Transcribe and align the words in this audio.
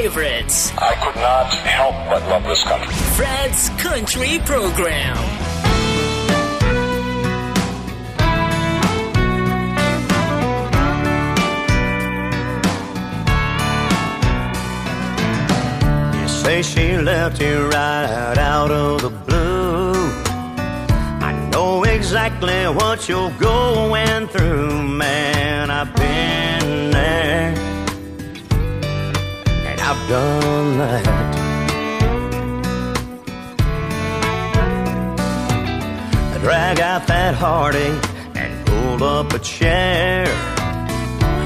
favorites. 0.00 0.72
I 0.78 0.94
could 0.94 1.16
not 1.16 1.52
help 1.78 1.94
but 2.08 2.22
love 2.30 2.44
this 2.44 2.62
country. 2.62 2.94
Fred's 3.18 3.68
Country 3.86 4.38
Program. 4.46 5.16
You 16.22 16.28
say 16.28 16.62
she 16.62 16.96
left 16.96 17.38
you 17.42 17.68
right 17.68 18.38
out 18.38 18.70
of 18.70 19.02
the 19.02 19.10
blue. 19.10 19.92
I 21.28 21.32
know 21.52 21.84
exactly 21.84 22.62
what 22.80 23.06
you're 23.06 23.32
going 23.32 24.28
through, 24.28 24.82
man. 24.82 25.70
I've 25.70 25.94
I've 29.92 30.08
done 30.08 30.78
that. 30.78 31.04
I 36.32 36.38
drag 36.38 36.78
out 36.78 37.08
that 37.08 37.34
heartache 37.34 38.04
and 38.36 38.66
pull 38.66 39.02
up 39.02 39.32
a 39.32 39.40
chair. 39.40 40.28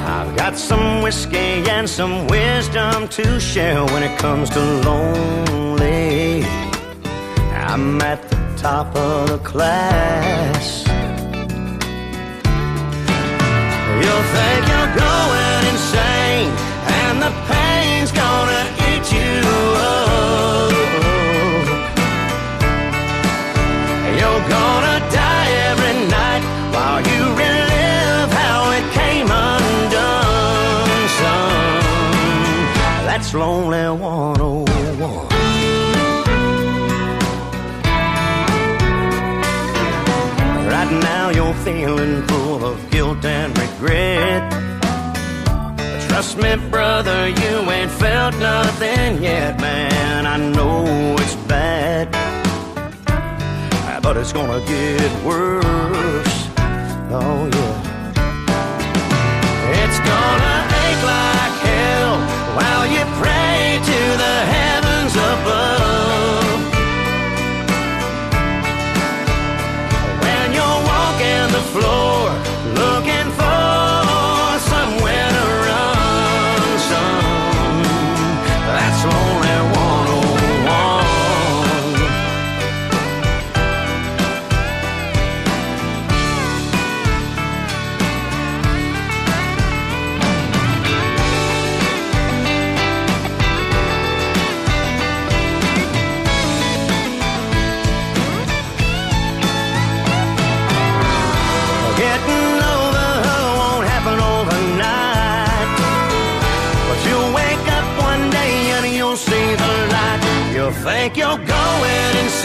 I've 0.07 0.37
got 0.37 0.59
some 0.59 1.01
whiskey 1.01 1.65
and 1.71 1.89
some 1.89 2.27
wisdom 2.27 3.09
to 3.17 3.41
share 3.41 3.83
when 3.83 4.03
it 4.03 4.19
comes 4.19 4.51
to 4.51 4.61
lonely. 4.61 6.45
I'm 7.55 7.99
at 8.03 8.29
the 8.29 8.37
top 8.59 8.95
of 8.95 9.29
the 9.31 9.39
class. 9.39 10.85
You'll 14.03 14.27
think 14.37 14.69
you're 14.69 14.95
going 15.01 15.65
insane, 15.73 16.53
and 17.01 17.23
the 17.23 17.54
You're 24.19 24.45
gonna 24.57 24.99
die 25.23 25.51
every 25.71 25.97
night 26.19 26.45
while 26.75 27.01
you 27.11 27.21
relive 27.43 28.31
how 28.43 28.61
it 28.79 28.87
came 28.99 29.29
undone, 29.49 31.03
son. 31.19 31.63
That's 33.09 33.31
lonely 33.35 33.87
101. 33.89 35.29
Right 40.75 40.93
now 41.11 41.27
you're 41.31 41.59
feeling 41.67 42.23
full 42.29 42.65
of 42.65 42.77
guilt 42.91 43.25
and 43.25 43.51
regret. 43.59 44.44
Me, 46.37 46.57
brother, 46.69 47.29
you 47.29 47.71
ain't 47.71 47.91
felt 47.93 48.35
nothing 48.37 49.23
yet, 49.23 49.61
man. 49.61 50.27
I 50.27 50.37
know 50.37 51.15
it's 51.21 51.37
bad, 51.47 52.11
but 54.03 54.17
it's 54.17 54.33
gonna 54.33 54.61
get 54.67 55.25
worse. 55.25 56.49
Oh, 57.11 57.49
yeah. 57.53 57.84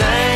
Going 0.00 0.29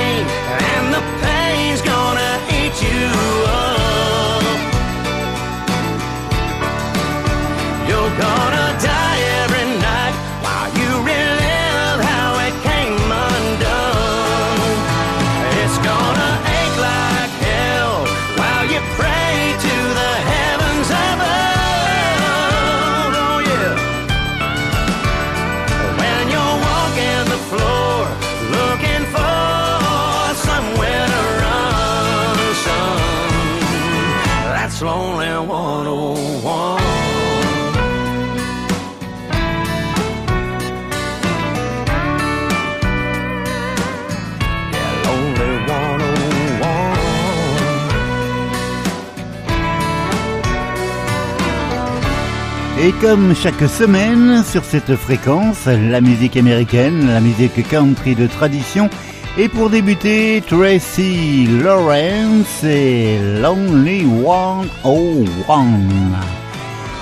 comme 53.01 53.35
chaque 53.35 53.69
semaine 53.69 54.43
sur 54.45 54.65
cette 54.65 54.95
fréquence, 54.97 55.67
la 55.67 56.01
musique 56.01 56.37
américaine, 56.37 57.07
la 57.07 57.21
musique 57.21 57.69
country 57.69 58.15
de 58.15 58.27
tradition, 58.27 58.91
et 59.39 59.49
pour 59.49 59.71
débuter, 59.71 60.43
Tracy 60.47 61.47
Lawrence 61.63 62.63
et 62.65 63.19
Lonely 63.41 64.07
101. 64.25 65.65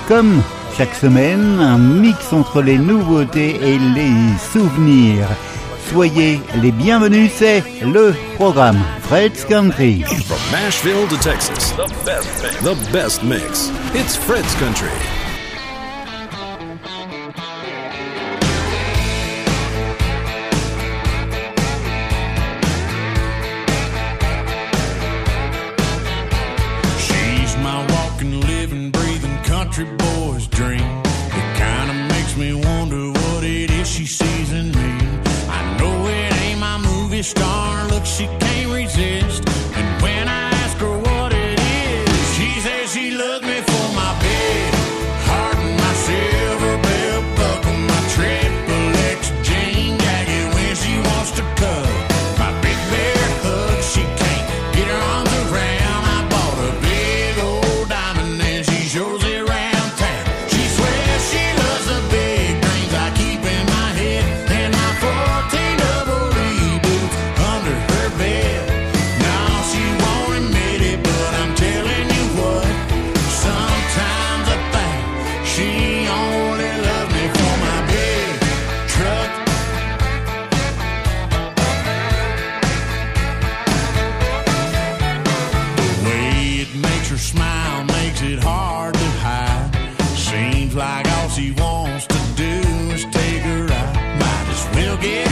Comme 0.08 0.42
chaque 0.76 0.94
semaine, 0.94 1.58
un 1.60 1.78
mix 1.78 2.32
entre 2.32 2.62
les 2.62 2.78
nouveautés 2.78 3.56
et 3.62 3.78
les 3.78 4.12
souvenirs. 4.52 5.28
Soyez 5.90 6.40
les 6.62 6.72
bienvenus, 6.72 7.30
c'est 7.34 7.62
le 7.82 8.14
programme 8.36 8.80
Fred's 9.02 9.44
Country. 9.44 10.02
From 10.26 10.38
Nashville 10.52 11.06
to 11.08 11.16
Texas, 11.16 11.72
the 11.72 11.88
best 12.04 12.42
mix. 12.42 12.56
The 12.62 12.92
best 12.92 13.22
mix. 13.22 13.70
It's 13.94 14.16
Fred's 14.16 14.54
Country. 14.56 15.21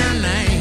your 0.01 0.15
name. 0.23 0.60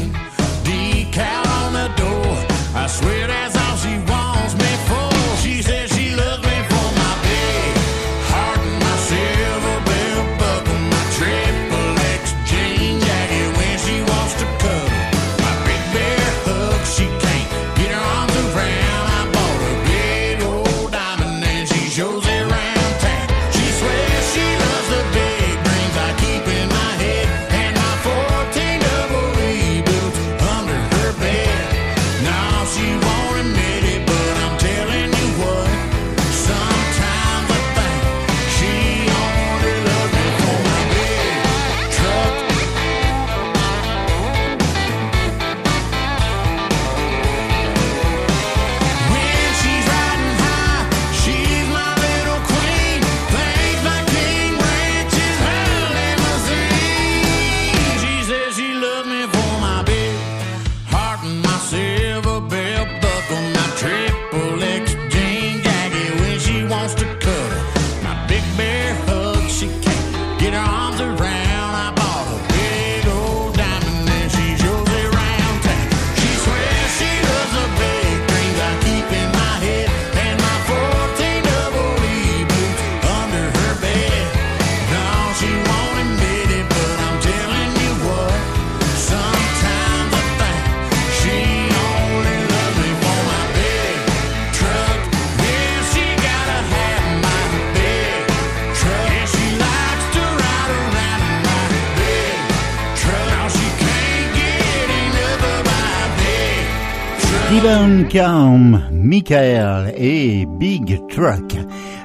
Steven 107.50 108.06
Calm, 108.06 108.74
um, 108.74 108.88
Michael 108.92 109.92
et 109.96 110.46
Big 110.46 111.04
Truck. 111.08 111.56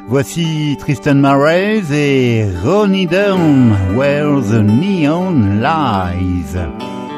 Voici 0.07 0.75
Tristan 0.79 1.13
Marais 1.13 1.83
et 1.93 2.47
Ronnie 2.63 3.05
Down, 3.05 3.75
Where 3.95 4.41
the 4.41 4.63
Neon 4.63 5.61
Lies. 5.61 6.57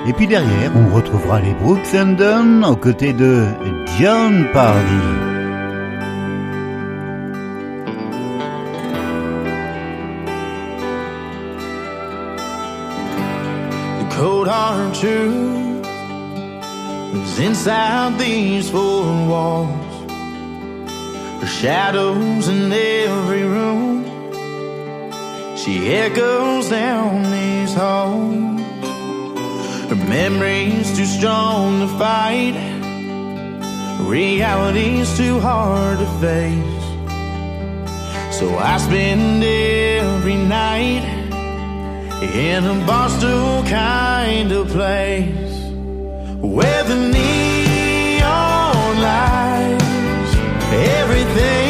Et 0.09 0.11
puis 0.11 0.27
derrière, 0.27 0.73
on 0.75 0.93
retrouvera 0.93 1.39
les 1.39 1.53
Brooks 1.53 1.95
and 1.95 2.17
Dunn 2.17 2.65
aux 2.65 2.75
côtés 2.75 3.13
de 3.13 3.45
John 3.97 4.45
Pardy. 4.51 4.83
cold 14.19 14.49
Is 17.13 17.39
inside 17.39 18.19
these 18.19 18.69
four 18.69 19.03
walls. 19.27 20.11
Her 21.41 21.47
shadows 21.47 22.47
in 22.47 22.71
every 22.71 23.43
room. 23.43 24.05
She 25.55 25.93
echoes 25.93 26.69
down 26.69 27.23
these 27.31 27.73
halls. 27.73 28.61
Her 29.89 30.01
memories 30.09 30.95
too 30.97 31.05
strong 31.05 31.79
to 31.81 31.87
fight. 31.97 32.55
Reality's 34.01 35.15
too 35.17 35.39
hard 35.39 35.99
to 35.99 36.07
face. 36.19 36.85
So 38.37 38.57
I 38.57 38.77
spend 38.77 39.43
every 39.43 40.35
night 40.35 41.17
In 42.21 42.65
a 42.65 42.85
Boston 42.85 43.65
kind 43.67 44.51
of 44.51 44.67
place 44.69 45.46
where 46.53 46.83
the 46.83 46.95
neon 46.95 48.21
lights, 49.01 50.35
everything. 50.71 51.66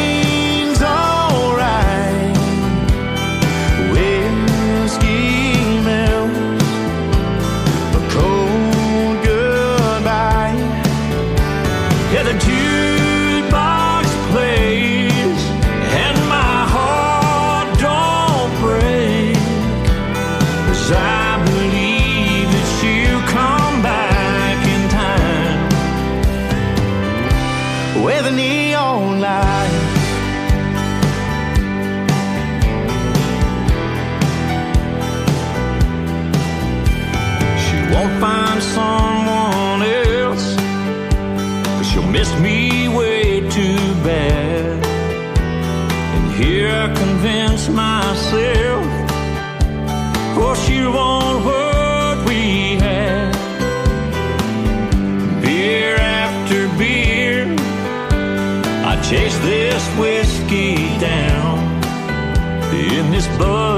convince 46.86 47.68
myself. 47.68 48.86
Oh, 50.40 50.54
she 50.64 50.78
won't 50.96 51.44
what 51.48 52.16
we 52.28 52.76
had. 52.76 53.32
Beer 55.42 55.96
after 55.96 56.68
beer, 56.78 57.46
I 58.90 58.94
chase 59.08 59.36
this 59.38 59.82
whiskey 59.98 60.76
down 60.98 61.58
in 62.72 63.10
this 63.10 63.26
buzz. 63.38 63.77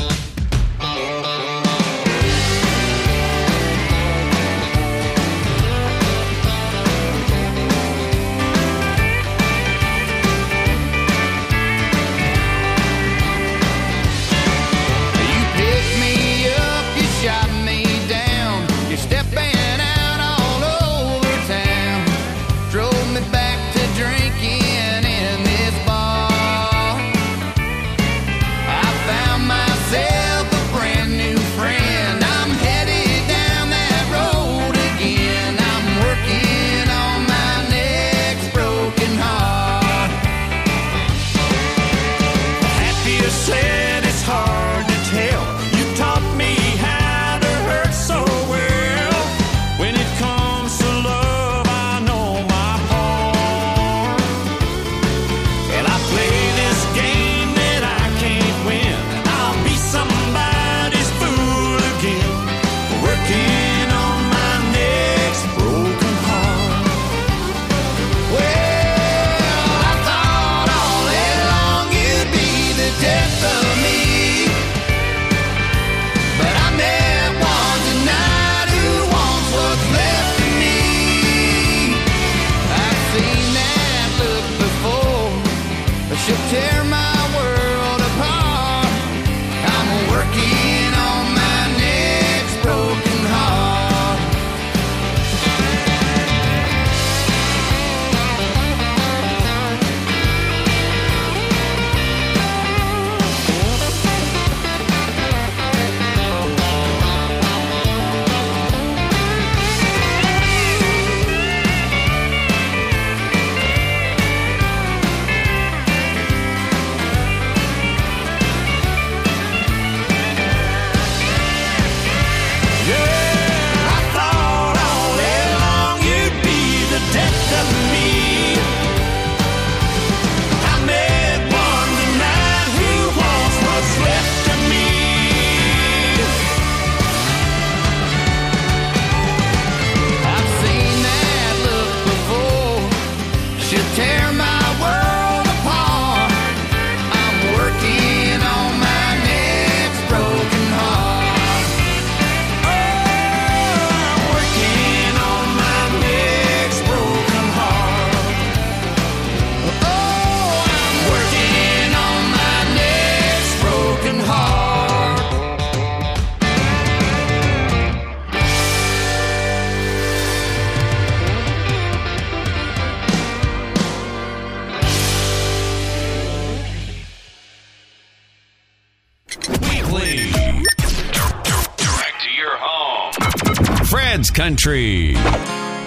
should 86.21 86.37
tear 86.51 86.83
my 86.83 87.20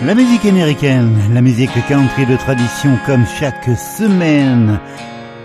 La 0.02 0.14
musique 0.14 0.46
américaine, 0.46 1.18
la 1.34 1.42
musique 1.42 1.74
country 1.86 2.24
de 2.24 2.36
tradition 2.36 2.98
comme 3.04 3.24
chaque 3.38 3.68
semaine. 3.98 4.80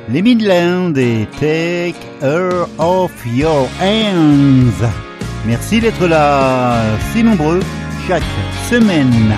Les 0.10 0.22
Midlands 0.22 0.94
et 0.96 1.28
Take 1.40 2.00
Her 2.22 2.68
Off 2.78 3.12
Your 3.26 3.68
Hands. 3.82 4.88
Merci 5.46 5.82
d'être 5.82 6.08
là, 6.08 6.82
si 7.12 7.24
nombreux, 7.24 7.60
chaque 8.08 8.24
semaine. 8.70 9.36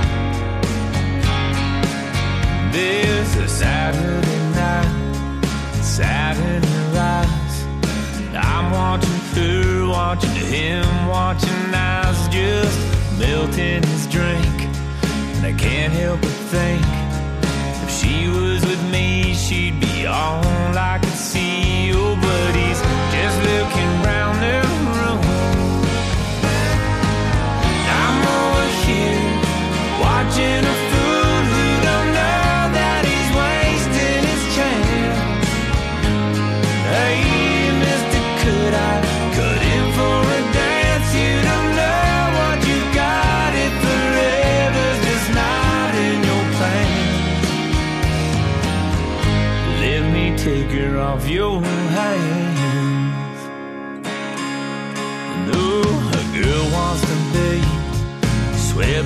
Saturday 3.47 4.37
night, 4.55 5.45
Saturday. 5.81 6.61
I'm 8.33 8.71
watching 8.71 10.29
him, 10.35 10.85
watching 11.07 11.61
just 12.31 12.90
milk 13.21 13.57
in 13.57 13.83
his 13.83 14.07
drink. 14.07 14.55
And 15.35 15.45
I 15.45 15.53
can't 15.53 15.93
help 15.93 16.21
but 16.21 16.37
think 16.53 16.85
if 17.83 17.89
she 17.99 18.27
was 18.27 18.61
with 18.65 18.83
me, 18.91 19.33
she'd 19.33 19.79
be 19.79 20.07
all 20.07 20.43
I 20.91 20.99
could 21.01 21.19
see. 21.31 21.91
Oh, 21.93 22.15
but 22.25 22.51
he's 22.61 22.81
just 23.15 23.37
looking 23.49 23.91
round 24.09 24.37
the 24.45 24.57
room. 24.97 25.21
I'm 27.99 28.17
over 28.39 28.67
here 28.85 29.23
watching 30.03 30.63
her. 30.69 30.80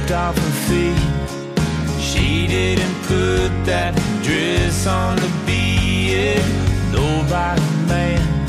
slipped 0.06 0.12
off 0.12 0.38
her 0.38 0.52
feet. 0.68 2.00
She 2.00 2.48
didn't 2.48 2.96
put 3.04 3.50
that 3.66 3.96
dress 4.24 4.88
on 4.88 5.18
to 5.18 5.30
be 5.46 6.14
it. 6.14 6.46
Nobody 6.92 7.62
man 7.88 8.48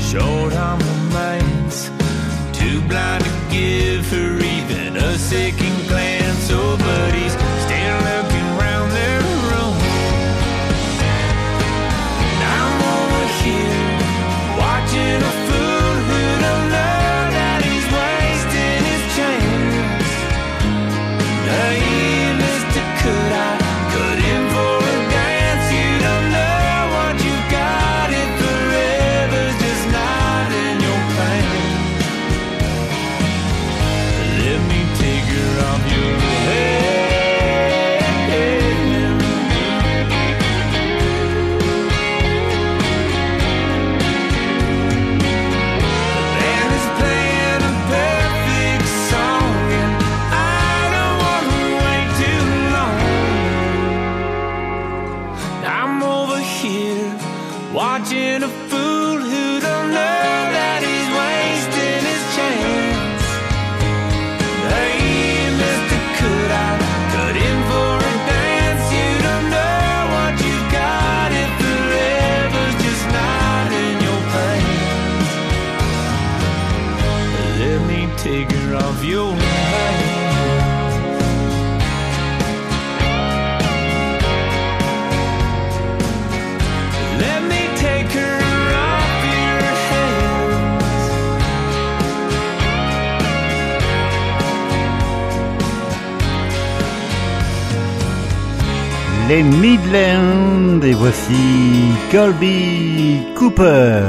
showed 0.00 0.52
on 0.54 0.78
romance. 0.78 1.90
Too 2.52 2.80
blind 2.88 3.24
to 3.24 3.30
give 3.50 4.10
her 4.10 4.38
even 4.38 4.96
a 4.96 5.18
second 5.18 5.88
glance. 5.88 6.17
Et 99.94 100.92
voici 100.92 101.32
Colby 102.12 103.22
Cooper 103.34 104.02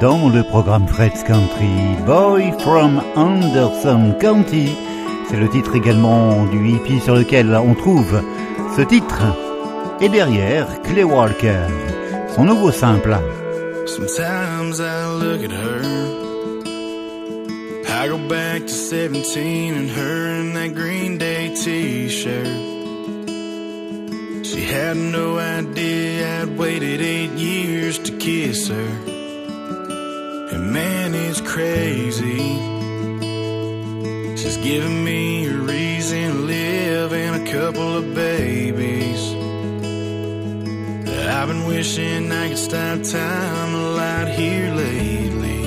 dans 0.00 0.28
le 0.28 0.44
programme 0.44 0.86
Fred's 0.86 1.24
Country 1.24 1.96
Boy 2.06 2.52
from 2.60 3.02
Anderson 3.16 4.14
County. 4.20 4.68
C'est 5.28 5.36
le 5.36 5.48
titre 5.48 5.74
également 5.74 6.44
du 6.46 6.68
hippie 6.68 7.00
sur 7.00 7.16
lequel 7.16 7.56
on 7.56 7.74
trouve 7.74 8.22
ce 8.76 8.82
titre. 8.82 9.22
Et 10.00 10.08
derrière, 10.08 10.66
Clay 10.82 11.04
Walker, 11.04 11.66
son 12.34 12.44
nouveau 12.44 12.70
simple. 12.70 13.16
Sometimes 13.86 14.80
I 14.80 15.06
look 15.18 15.42
at 15.44 15.50
her. 15.50 15.82
I 17.88 18.08
go 18.08 18.18
back 18.28 18.66
to 18.66 18.72
17 18.72 19.74
and 19.74 19.90
her 19.90 20.40
in 20.40 20.54
that 20.54 20.74
Green 20.74 21.18
Day 21.18 21.52
t-shirt. 21.54 22.73
Had 24.74 24.96
no 24.96 25.38
idea 25.38 26.42
I'd 26.42 26.58
waited 26.58 27.00
eight 27.00 27.30
years 27.38 27.96
to 28.00 28.10
kiss 28.18 28.66
her. 28.66 28.90
And 30.52 30.72
man, 30.72 31.14
it's 31.14 31.40
crazy. 31.40 32.42
She's 34.36 34.56
giving 34.56 35.04
me 35.04 35.46
a 35.46 35.58
reason 35.58 36.32
to 36.32 36.38
live 36.38 37.12
and 37.12 37.46
a 37.46 37.52
couple 37.52 37.98
of 37.98 38.16
babies. 38.16 39.22
I've 41.28 41.46
been 41.46 41.66
wishing 41.68 42.32
I 42.32 42.48
could 42.48 42.58
stop 42.58 43.00
time 43.04 43.74
a 43.76 43.90
lot 44.00 44.26
here 44.26 44.74
lately. 44.74 45.62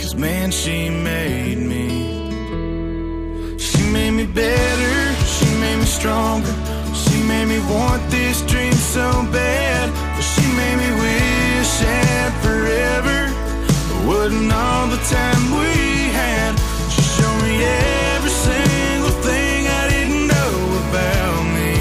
Cause 0.00 0.16
man, 0.16 0.50
she 0.50 0.90
made 0.90 1.58
me. 1.58 1.88
She 3.58 3.80
made 3.92 4.10
me 4.10 4.26
better, 4.26 5.14
she 5.24 5.46
made 5.60 5.76
me 5.78 5.84
stronger. 5.84 6.59
Want 7.70 8.02
this 8.10 8.42
dream 8.42 8.72
so 8.72 9.06
bad. 9.30 9.86
But 10.16 10.26
she 10.26 10.42
made 10.58 10.76
me 10.82 10.90
wish 11.06 11.70
that 11.86 12.32
forever 12.42 13.30
Wouldn't 14.08 14.52
all 14.52 14.88
the 14.88 14.98
time 15.06 15.42
we 15.54 16.10
had. 16.10 16.58
She 16.90 17.02
showed 17.02 17.40
me 17.46 17.62
every 18.16 18.34
single 18.48 19.14
thing 19.22 19.68
I 19.80 19.82
didn't 19.94 20.26
know 20.26 20.54
about 20.82 21.42
me. 21.54 21.72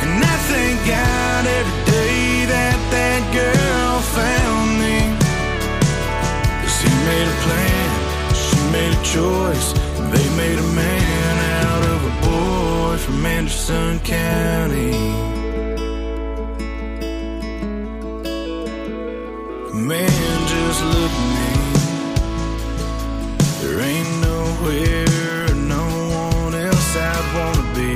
And 0.00 0.24
I 0.24 0.36
thank 0.48 0.76
God 0.88 1.42
every 1.58 1.78
day 1.92 2.46
that 2.54 2.78
that 2.96 3.22
girl 3.36 3.94
found 4.16 4.68
me. 4.80 4.98
Cause 6.64 6.78
he 6.80 6.92
made 7.04 7.28
a 7.28 7.38
plan, 7.44 7.88
she 8.32 8.56
made 8.72 8.92
a 8.96 9.02
choice. 9.04 9.68
They 10.12 10.26
made 10.40 10.58
a 10.58 10.71
Anderson 13.62 14.00
County. 14.00 14.90
Man, 19.72 20.48
just 20.48 20.82
look 20.84 21.12
at 21.12 21.26
me. 21.36 21.50
There 23.60 23.80
ain't 23.80 24.10
nowhere, 24.20 25.54
no 25.54 25.84
one 26.42 26.54
else 26.54 26.96
I'd 26.96 27.26
wanna 27.36 27.66
be. 27.78 27.94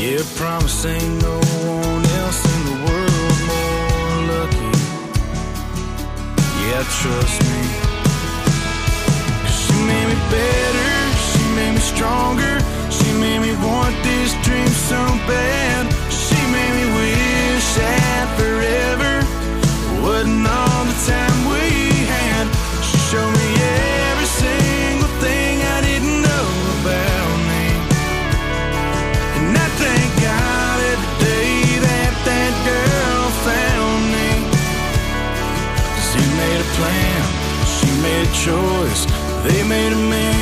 Yeah, 0.00 0.22
promise 0.36 0.84
ain't 0.86 1.22
no 1.22 1.36
one 1.36 2.06
else 2.22 2.40
in 2.54 2.60
the 2.70 2.76
world 2.86 3.38
more 3.52 4.16
lucky. 4.32 4.72
Yeah, 6.64 6.84
trust 7.00 7.38
me. 7.50 7.62
She 9.60 9.74
made 9.84 10.08
me 10.08 10.18
better, 10.30 10.92
she 11.28 11.42
made 11.54 11.72
me 11.74 11.80
stronger, 11.80 12.65
made 13.26 13.40
me 13.40 13.54
want 13.66 13.94
this 14.04 14.30
dream 14.46 14.72
so 14.90 15.02
bad. 15.26 15.82
She 16.22 16.38
made 16.54 16.74
me 16.78 16.86
wish 17.00 17.66
that 17.82 18.26
forever 18.38 19.14
wasn't 20.04 20.46
all 20.46 20.82
the 20.90 20.98
time 21.10 21.38
we 21.50 21.66
had. 22.14 22.46
She 22.86 22.98
showed 23.10 23.32
me 23.42 23.48
every 24.10 24.30
single 24.42 25.12
thing 25.24 25.54
I 25.74 25.78
didn't 25.88 26.18
know 26.26 26.48
about 26.78 27.36
me. 27.50 27.64
And 29.38 29.52
I 29.64 29.68
thank 29.82 30.10
God 30.22 30.76
every 30.92 31.12
day 31.26 31.54
that 31.86 32.12
that 32.30 32.52
girl 32.70 33.24
found 33.48 34.00
me. 34.14 34.30
Cause 35.94 36.10
he 36.14 36.24
made 36.42 36.60
a 36.66 36.68
plan, 36.78 37.22
she 37.74 37.88
made 38.06 38.22
a 38.30 38.32
choice. 38.46 39.02
They 39.46 39.60
made 39.74 39.92
a 39.92 40.02
man 40.14 40.35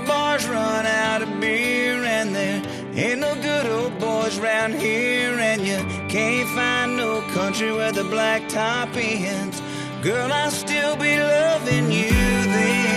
bars 0.00 0.46
run 0.46 0.86
out 0.86 1.22
of 1.22 1.40
beer 1.40 2.04
and 2.04 2.34
there 2.34 2.62
ain't 2.94 3.20
no 3.20 3.34
good 3.36 3.66
old 3.66 3.98
boys 3.98 4.38
round 4.38 4.74
here 4.74 5.38
and 5.38 5.66
you 5.66 5.78
can't 6.08 6.48
find 6.50 6.96
no 6.96 7.20
country 7.32 7.72
where 7.72 7.92
the 7.92 8.04
black 8.04 8.48
top 8.48 8.88
ends. 8.96 9.60
Girl, 10.02 10.32
I'll 10.32 10.50
still 10.50 10.96
be 10.96 11.18
loving 11.18 11.90
you 11.90 12.10
then. 12.10 12.88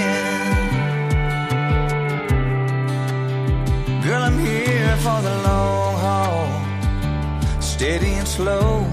Girl, 4.03 4.21
I'm 4.21 4.39
here 4.39 4.95
for 4.97 5.21
the 5.21 5.35
long 5.47 5.95
haul, 6.05 7.61
steady 7.61 8.13
and 8.13 8.27
slow. 8.27 8.85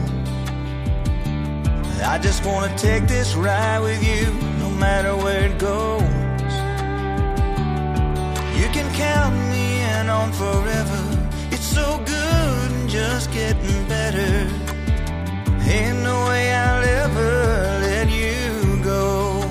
I 2.02 2.18
just 2.18 2.44
wanna 2.46 2.74
take 2.78 3.06
this 3.06 3.34
ride 3.34 3.80
with 3.80 4.02
you, 4.02 4.32
no 4.58 4.70
matter 4.70 5.16
where 5.16 5.46
it 5.46 5.58
goes. 5.58 6.07
Count 8.98 9.36
me 9.52 9.80
in 9.94 10.08
on 10.08 10.32
forever. 10.32 11.02
It's 11.52 11.68
so 11.78 11.98
good 12.04 12.68
and 12.76 12.90
just 12.90 13.30
getting 13.32 13.86
better. 13.86 14.50
Ain't 15.70 16.02
no 16.02 16.16
way 16.26 16.52
I'll 16.52 16.84
ever 17.04 17.30
let 17.86 18.08
you 18.10 18.82
go. 18.82 19.42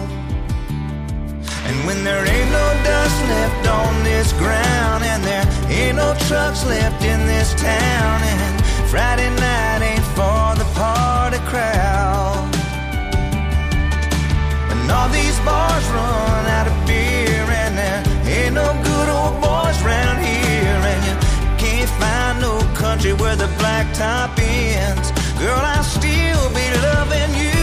And 1.67 1.77
when 1.87 2.03
there 2.03 2.25
ain't 2.35 2.51
no 2.51 2.67
dust 2.83 3.17
left 3.35 3.67
on 3.69 4.03
this 4.03 4.33
ground, 4.33 5.05
and 5.05 5.23
there 5.23 5.47
ain't 5.69 5.95
no 5.95 6.13
trucks 6.27 6.65
left 6.65 7.01
in 7.05 7.25
this 7.25 7.53
town. 7.53 8.15
And 8.23 8.55
Friday 8.91 9.29
night 9.29 9.81
ain't 9.91 10.07
for 10.17 10.43
the 10.61 10.67
party 10.75 11.39
crowd. 11.51 12.51
And 14.71 14.91
all 14.91 15.07
these 15.07 15.39
bars 15.47 15.85
run 15.95 16.45
out 16.57 16.67
of 16.67 16.76
no 18.57 18.67
good 18.89 19.09
old 19.17 19.35
boys 19.45 19.77
round 19.89 20.17
here. 20.25 20.79
And 20.91 21.01
you 21.07 21.15
can't 21.63 21.91
find 22.01 22.35
no 22.47 22.53
country 22.83 23.13
where 23.13 23.37
the 23.43 23.49
blacktop 23.61 24.31
ends. 24.39 25.07
Girl, 25.41 25.61
I'll 25.73 25.83
still 25.83 26.43
be 26.59 26.67
loving 26.89 27.31
you 27.43 27.59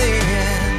then. 0.00 0.70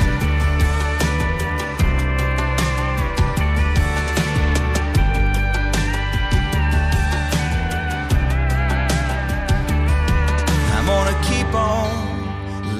I'm 10.75 10.85
gonna 10.93 11.17
keep 11.29 11.51
on 11.53 11.89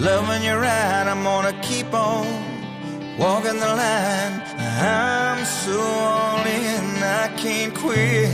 loving 0.10 0.42
you 0.48 0.56
right. 0.56 1.06
I'm 1.14 1.24
gonna 1.24 1.56
keep 1.70 1.94
on 1.94 2.26
walking 3.20 3.60
the 3.66 3.72
line. 3.84 4.47
I'm 4.80 5.44
so 5.44 5.82
all 5.82 6.46
in, 6.46 7.02
I 7.02 7.34
can't 7.36 7.74
quit. 7.74 8.30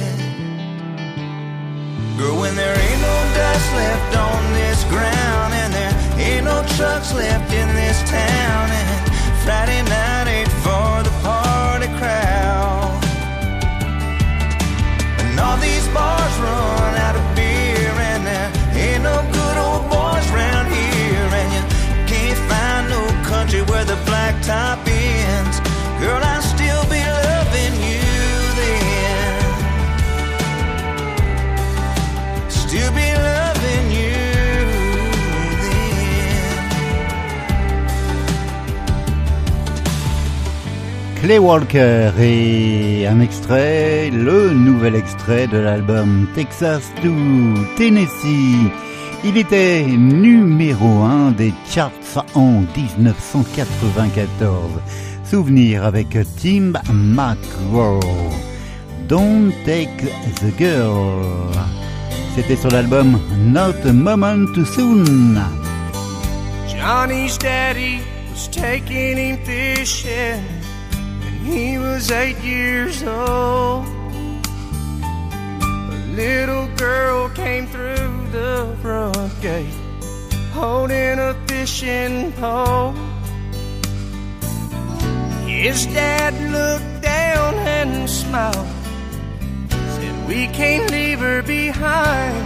Girl, 2.17 2.37
when 2.41 2.55
there 2.57 2.77
ain't 2.77 3.01
no 3.01 3.17
dust 3.33 3.73
left 3.73 4.17
on 4.17 4.53
this 4.53 4.83
ground, 4.91 5.53
and 5.53 5.73
there 5.73 5.95
ain't 6.19 6.43
no 6.43 6.61
trucks 6.75 7.13
left 7.13 7.53
in 7.53 7.67
this 7.75 7.97
town, 8.09 8.69
and 8.69 9.13
Friday 9.45 9.83
night 9.83 10.27
ain't 10.27 10.51
for 10.59 11.03
the 11.07 11.13
party 11.23 11.87
crowd. 11.95 12.99
And 15.19 15.39
all 15.39 15.57
these 15.57 15.87
bars 15.95 16.32
Walker 41.39 42.11
et 42.19 43.07
un 43.07 43.19
extrait, 43.19 44.09
le 44.11 44.53
nouvel 44.53 44.95
extrait 44.95 45.47
de 45.47 45.57
l'album 45.57 46.27
Texas 46.35 46.91
to 47.01 47.13
Tennessee. 47.77 48.69
Il 49.23 49.37
était 49.37 49.83
numéro 49.83 51.03
1 51.03 51.31
des 51.31 51.53
charts 51.69 52.25
en 52.35 52.63
1994. 52.75 54.71
Souvenir 55.23 55.85
avec 55.85 56.17
Tim 56.41 56.73
McGraw. 56.91 57.99
Don't 59.07 59.51
Take 59.65 60.11
the 60.41 60.57
Girl. 60.57 61.51
C'était 62.35 62.55
sur 62.57 62.69
l'album 62.69 63.19
Not 63.37 63.87
a 63.87 63.93
Moment 63.93 64.45
Too 64.53 64.65
Soon. 64.65 65.39
Johnny's 66.67 67.37
daddy 67.37 68.01
was 68.33 68.47
taking 68.49 69.17
him 69.17 69.37
fishing 69.45 70.62
he 71.43 71.77
was 71.77 72.09
eight 72.11 72.39
years 72.39 73.03
old. 73.03 73.85
A 75.03 76.03
little 76.15 76.67
girl 76.75 77.29
came 77.29 77.67
through 77.67 78.27
the 78.31 78.75
front 78.81 79.41
gate 79.41 79.73
holding 80.53 81.17
a 81.17 81.33
fishing 81.47 82.31
pole. 82.33 82.93
His 85.47 85.87
dad 85.87 86.33
looked 86.51 87.01
down 87.01 87.55
and 87.55 88.09
smiled, 88.09 88.67
said, 89.69 90.27
We 90.27 90.47
can't 90.47 90.91
leave 90.91 91.19
her 91.19 91.41
behind. 91.41 92.37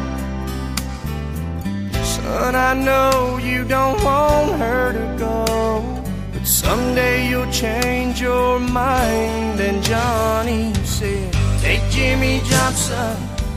Son, 2.05 2.55
I 2.55 2.73
know 2.73 3.37
you 3.41 3.65
don't 3.65 4.01
want 4.03 4.57
her 4.59 4.93
to 4.93 5.05
go, 5.19 5.96
someday 6.67 7.29
you'll 7.29 7.51
change 7.51 8.15
your 8.21 8.59
mind. 8.59 9.57
And 9.67 9.77
Johnny 9.91 10.73
said, 10.97 11.31
Take 11.61 11.83
Jimmy 11.95 12.41
Johnson, 12.51 13.15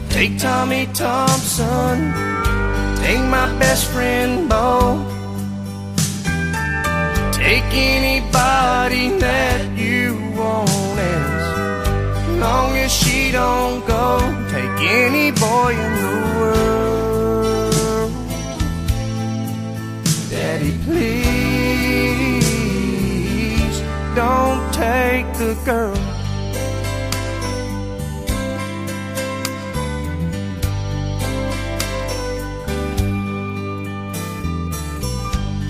take 0.09 0.38
Tommy 0.38 0.85
Thompson, 1.03 1.96
take 3.03 3.25
my 3.38 3.49
best 3.62 3.85
friend 3.92 4.49
Bo. 4.49 4.70
Take 7.44 7.70
anybody 7.99 9.07
that 9.27 9.61
you 9.85 10.07
want 10.38 10.99
as 11.16 12.38
long 12.44 12.68
as 12.85 12.90
she 13.01 13.33
don't 13.33 13.81
go. 13.96 14.07
Take 14.55 14.77
any 15.03 15.27
boy 15.46 15.70
in 15.87 15.92
the 16.03 16.14
world. 16.38 16.80
Girl. 25.65 25.95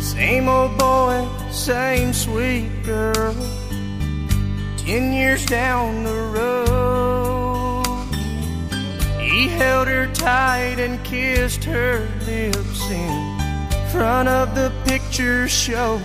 Same 0.01 0.49
old 0.49 0.77
boy, 0.79 1.27
same 1.51 2.13
sweet 2.13 2.71
girl. 2.85 3.35
Ten 4.77 5.13
years 5.13 5.47
down 5.47 6.05
the 6.05 6.21
road, 6.37 7.85
he 9.21 9.49
held 9.49 9.89
her 9.89 10.07
tight 10.13 10.79
and 10.79 11.03
kissed 11.05 11.65
her 11.65 12.07
lips 12.27 12.91
in 12.91 13.31
front 13.91 14.29
of 14.29 14.55
the 14.55 14.73
picture 14.85 15.49
show. 15.49 16.01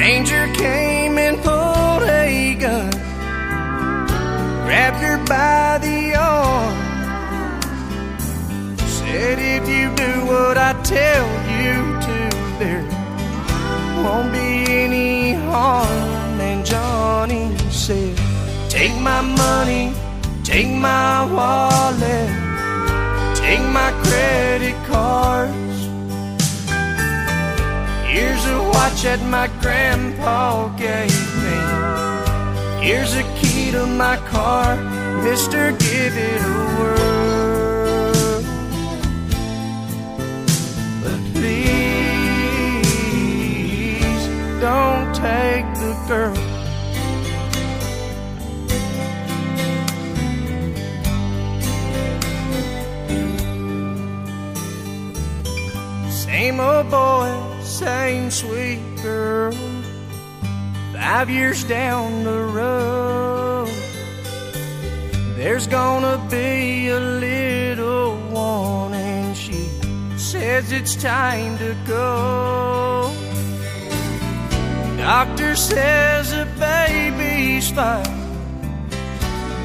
Stranger 0.00 0.50
came 0.54 1.18
and 1.18 1.36
pulled 1.42 2.04
a 2.08 2.54
gun, 2.54 2.90
grabbed 4.64 4.96
her 4.96 5.18
by 5.26 5.76
the 5.76 6.14
arm. 6.14 6.74
Said 8.78 9.38
if 9.38 9.68
you 9.68 9.94
do 9.94 10.24
what 10.24 10.56
I 10.56 10.72
tell 10.84 11.26
you 11.52 11.76
to, 12.06 12.18
there 12.58 12.82
won't 14.02 14.32
be 14.32 14.72
any 14.72 15.34
harm. 15.34 16.40
And 16.40 16.64
Johnny 16.64 17.54
said, 17.68 18.16
Take 18.70 18.98
my 19.02 19.20
money, 19.20 19.92
take 20.44 20.70
my 20.70 21.26
wallet, 21.30 22.30
take 23.36 23.60
my 23.68 23.92
credit 24.02 24.76
cards. 24.86 25.59
Here's 28.10 28.44
a 28.46 28.58
watch 28.74 29.02
that 29.02 29.20
my 29.22 29.46
grandpa 29.62 30.68
gave 30.76 31.36
me. 31.44 31.58
Here's 32.84 33.14
a 33.14 33.22
key 33.38 33.70
to 33.70 33.86
my 33.86 34.16
car, 34.28 34.76
Mister, 35.22 35.72
give 35.72 36.16
it 36.16 36.42
a 36.42 36.44
whirl. 36.76 38.42
But 41.04 41.20
please 41.34 41.70
don't 44.60 45.14
take 45.14 45.66
the 45.78 45.94
girl. 46.08 46.34
Same 56.10 56.58
old 56.60 56.90
boy, 56.90 57.28
same 57.80 58.30
sweet 58.30 58.82
girl. 59.02 59.52
Five 60.92 61.30
years 61.30 61.64
down 61.64 62.24
the 62.24 62.42
road, 62.60 63.72
there's 65.38 65.66
gonna 65.66 66.18
be 66.30 66.88
a 66.88 67.00
little 67.00 68.18
one, 68.28 68.92
and 68.92 69.34
she 69.34 69.62
says 70.18 70.72
it's 70.72 70.94
time 70.94 71.56
to 71.56 71.74
go. 71.86 73.10
Doctor 74.98 75.56
says 75.56 76.32
the 76.32 76.46
baby's 76.60 77.70
fine, 77.70 78.20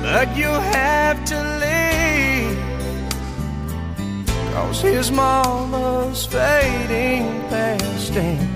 but 0.02 0.28
you'll 0.38 0.68
have 0.80 1.18
to 1.26 1.38
leave. 1.64 2.76
Cause 4.54 4.80
his 4.80 5.12
mama's 5.12 6.26
fading 6.26 7.26
fast 7.50 7.95
stand. 8.06 8.48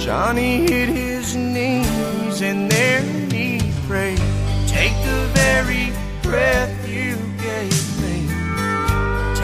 Johnny 0.00 0.66
hit 0.66 0.88
his 0.88 1.36
knees 1.36 2.42
and 2.42 2.70
there 2.70 3.02
he 3.32 3.60
prayed, 3.86 4.20
Take 4.66 4.96
the 5.10 5.20
very 5.42 5.92
breath 6.22 6.74
you 6.88 7.14
gave 7.48 7.84
me, 8.02 8.16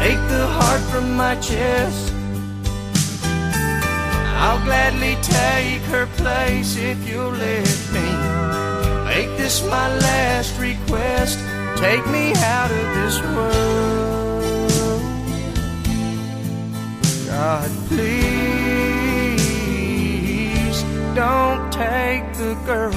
take 0.03 0.20
the 0.35 0.46
heart 0.57 0.83
from 0.90 1.16
my 1.16 1.35
chest. 1.37 2.12
I'll 4.44 4.62
gladly 4.64 5.16
take 5.22 5.83
her 5.94 6.07
place 6.18 6.77
if 6.77 7.09
you'll 7.09 7.31
let 7.31 7.79
me. 7.92 8.09
Make 9.14 9.31
this 9.38 9.62
my 9.62 9.88
last 9.98 10.59
request. 10.61 11.38
Take 11.77 12.05
me 12.09 12.35
out 12.37 12.70
of 12.70 12.87
this 12.98 13.16
world. 13.22 14.05
God, 17.27 17.70
please 17.88 18.34
don't 21.14 21.72
take 21.72 22.24
the 22.35 22.55
girl. 22.66 22.92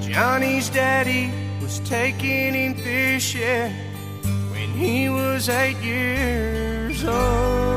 Johnny's 0.00 0.70
daddy 0.70 1.32
was 1.60 1.80
taking 1.80 2.54
him 2.54 2.74
fishing 2.74 3.72
when 4.52 4.70
he 4.70 5.08
was 5.08 5.48
eight 5.48 5.76
years 5.78 7.04
old. 7.04 7.70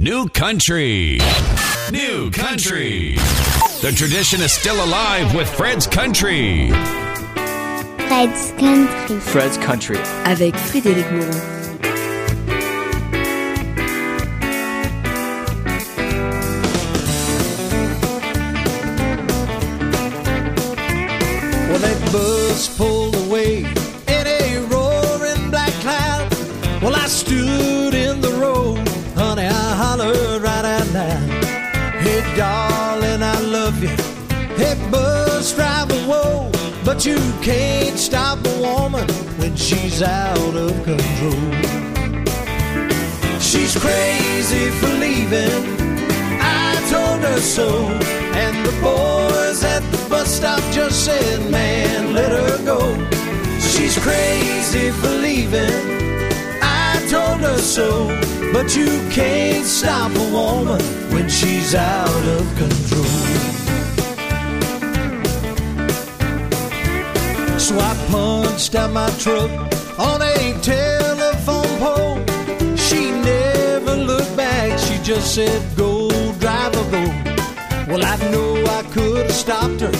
New 0.00 0.28
Country. 0.30 1.20
New 1.92 2.30
Country. 2.32 3.16
The 3.82 3.90
tradition 3.90 4.40
is 4.42 4.52
still 4.52 4.76
alive 4.84 5.34
with 5.34 5.52
Fred's 5.56 5.88
Country. 5.88 6.70
Fred's 8.06 8.52
Country. 8.52 9.18
Fred's 9.18 9.58
Country. 9.58 9.98
Avec 10.24 10.54
Frédéric 10.54 11.10
Moreau. 11.10 11.61
Hey, 34.62 34.78
bus 34.92 35.54
driver, 35.56 36.00
whoa. 36.10 36.48
But 36.84 37.04
you 37.04 37.18
can't 37.42 37.98
stop 37.98 38.38
a 38.46 38.56
woman 38.60 39.08
when 39.40 39.56
she's 39.56 40.02
out 40.02 40.54
of 40.54 40.72
control. 40.84 41.52
She's 43.40 43.74
crazy 43.76 44.70
for 44.78 44.92
leaving. 45.04 45.64
I 46.40 46.70
told 46.90 47.20
her 47.28 47.40
so. 47.40 47.68
And 48.42 48.56
the 48.64 48.74
boys 48.80 49.64
at 49.64 49.82
the 49.90 50.00
bus 50.08 50.28
stop 50.36 50.62
just 50.72 51.04
said, 51.06 51.50
man, 51.50 52.14
let 52.14 52.30
her 52.30 52.64
go. 52.64 52.78
She's 53.58 53.98
crazy 53.98 54.90
for 55.00 55.12
leaving. 55.26 55.74
I 56.62 57.04
told 57.10 57.40
her 57.40 57.58
so. 57.58 58.06
But 58.52 58.76
you 58.76 58.90
can't 59.10 59.66
stop 59.66 60.12
a 60.14 60.26
woman 60.30 60.80
when 61.12 61.28
she's 61.28 61.74
out 61.74 62.24
of 62.36 62.44
control. 62.56 63.21
So 67.62 67.78
I 67.78 67.94
punched 68.10 68.74
out 68.74 68.90
my 68.90 69.08
truck 69.20 69.48
on 69.96 70.20
a 70.20 70.52
telephone 70.62 71.78
pole. 71.78 72.18
She 72.76 73.12
never 73.12 73.94
looked 73.94 74.36
back, 74.36 74.76
she 74.80 74.98
just 75.04 75.32
said, 75.32 75.62
Go, 75.76 76.10
driver, 76.40 76.82
go. 76.90 77.04
Well, 77.86 78.04
I 78.04 78.16
know 78.32 78.64
I 78.66 78.82
could 78.90 79.26
have 79.26 79.30
stopped 79.30 79.80
her, 79.80 79.92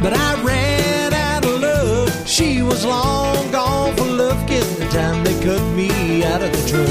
but 0.00 0.14
I 0.14 0.42
ran 0.42 1.12
out 1.12 1.44
of 1.44 1.60
love. 1.60 2.26
She 2.26 2.62
was 2.62 2.86
long 2.86 3.50
gone 3.50 3.94
for 3.96 4.06
love, 4.06 4.46
getting 4.46 4.78
the 4.78 4.88
time 4.88 5.22
they 5.22 5.38
cut 5.44 5.62
me 5.76 6.24
out 6.24 6.40
of 6.40 6.50
the 6.50 6.68
truck. 6.70 6.88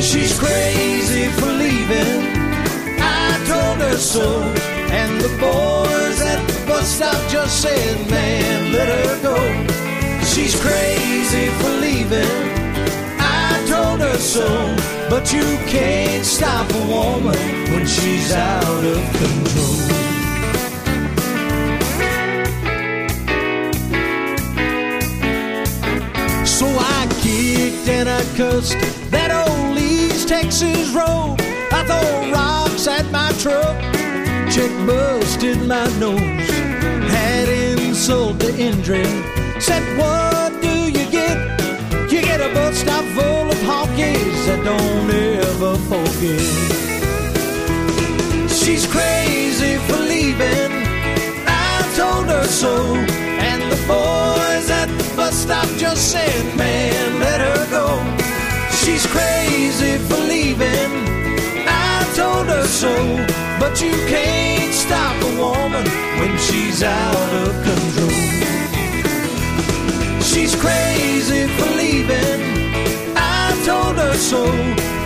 She's 0.00 0.38
crazy 0.38 1.28
for 1.40 1.46
leaving. 1.46 2.22
I 3.00 3.44
told 3.48 3.78
her 3.78 3.96
so. 3.96 4.42
And 4.92 5.20
the 5.20 5.28
boys 5.40 6.20
at 6.20 6.51
bus 6.66 6.88
stop 6.88 7.30
just 7.30 7.62
saying, 7.62 8.10
man, 8.10 8.72
let 8.72 8.88
her 8.88 9.22
go. 9.22 9.36
She's 10.24 10.54
crazy 10.60 11.48
for 11.58 11.70
leaving. 11.80 12.34
I 13.18 13.64
told 13.68 14.00
her 14.00 14.16
so. 14.18 14.46
But 15.10 15.30
you 15.32 15.44
can't 15.68 16.24
stop 16.24 16.70
a 16.70 16.86
woman 16.86 17.36
when 17.70 17.86
she's 17.86 18.32
out 18.32 18.84
of 18.84 19.02
control. 19.20 19.82
So 26.46 26.66
I 26.66 27.06
kicked 27.20 27.88
and 27.88 28.08
I 28.08 28.22
cussed 28.36 28.78
that 29.10 29.30
old 29.46 29.76
East 29.78 30.28
Texas 30.28 30.88
road. 30.94 31.36
I 31.72 31.84
throw 31.84 32.30
rocks 32.32 32.86
at 32.86 33.10
my 33.10 33.32
truck, 33.32 33.76
check 34.50 34.70
busted 34.86 35.66
my 35.66 35.86
nose, 35.98 36.51
insult 38.02 38.40
to 38.40 38.50
injury. 38.58 39.04
Said, 39.60 39.84
what 39.96 40.60
do 40.60 40.90
you 40.90 41.08
get? 41.08 41.38
You 42.10 42.20
get 42.20 42.40
a 42.40 42.52
bus 42.52 42.78
stop 42.78 43.04
full 43.14 43.48
of 43.48 43.60
honkies 43.70 44.46
that 44.46 44.60
don't 44.64 45.10
ever 45.46 45.76
forget. 45.86 46.42
She's 48.50 48.88
crazy 48.88 49.76
for 49.86 50.00
leaving. 50.02 50.72
I 51.46 51.92
told 51.94 52.26
her 52.26 52.44
so. 52.46 52.74
And 53.48 53.62
the 53.70 53.78
boys 53.86 54.68
at 54.68 54.88
the 54.98 55.12
bus 55.14 55.36
stop 55.36 55.68
just 55.78 56.10
said, 56.10 56.56
man, 56.56 57.20
let 57.20 57.40
her 57.40 57.70
go. 57.70 57.86
She's 58.82 59.06
crazy 59.06 59.98
for 60.08 60.18
leaving. 60.18 60.92
I 61.68 62.02
told 62.16 62.48
her 62.48 62.66
so. 62.66 62.92
But 63.60 63.80
you 63.80 63.92
can't 64.10 64.74
stop 64.74 65.14
a 65.22 65.36
woman 65.38 65.86
when 66.18 66.36
she's 66.38 66.82
out 66.82 67.32
of 67.46 67.52
control. 67.62 67.91
She's 70.42 70.56
crazy 70.56 71.46
for 71.54 71.70
leaving. 71.76 72.42
I 73.14 73.54
told 73.64 73.94
her 73.96 74.12
so. 74.14 74.42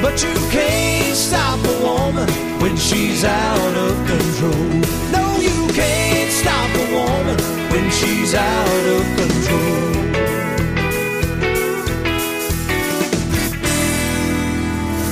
But 0.01 0.23
you 0.25 0.33
can't 0.49 1.15
stop 1.15 1.59
a 1.63 1.77
woman 1.85 2.27
when 2.59 2.75
she's 2.79 3.23
out 3.23 3.77
of 3.77 3.95
control. 4.09 4.81
No, 5.13 5.37
you 5.37 5.69
can't 5.75 6.33
stop 6.33 6.71
a 6.75 6.87
woman 6.91 7.37
when 7.71 7.91
she's 7.91 8.35
out 8.35 8.87
of 8.97 9.05
control. 9.21 9.93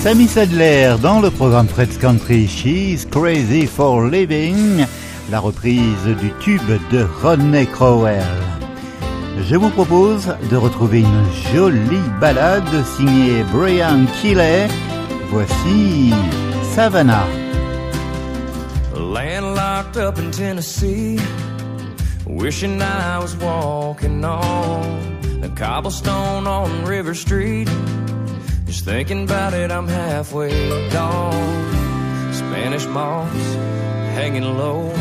Sammy 0.01 0.27
Sadler 0.27 0.97
dans 1.03 1.21
le 1.21 1.31
programme 1.31 1.69
Fred's 1.69 1.99
Country, 1.99 2.47
She's 2.47 3.05
Crazy 3.05 3.67
for 3.67 4.09
Living, 4.09 4.87
la 5.31 5.41
reprise 5.41 6.17
du 6.19 6.33
tube 6.41 6.81
de 6.91 7.07
Rodney 7.23 7.67
Crowell. 7.67 8.54
Je 9.41 9.57
vous 9.57 9.71
propose 9.71 10.35
de 10.51 10.57
retrouver 10.57 11.01
une 11.01 11.33
jolie 11.53 12.09
ballade 12.21 12.85
signée 12.97 13.45
Brian 13.53 14.07
Keeley. 14.21 14.69
Voici 15.29 16.13
Savannah. 16.75 17.27
Landlocked 18.95 19.97
up 19.97 20.19
in 20.19 20.31
Tennessee, 20.31 21.19
wishing 22.27 22.81
I 22.81 23.19
was 23.19 23.37
walking 23.37 24.25
on 24.25 25.21
the 25.41 25.49
cobblestone 25.57 26.47
on 26.47 26.85
River 26.85 27.15
Street. 27.15 27.69
Just 28.67 28.85
thinking 28.85 29.25
about 29.25 29.53
it, 29.53 29.71
I'm 29.71 29.89
halfway 29.89 30.51
gone. 30.91 32.33
Spanish 32.33 32.87
moss 32.87 33.33
hanging 34.15 34.45
low. 34.45 34.93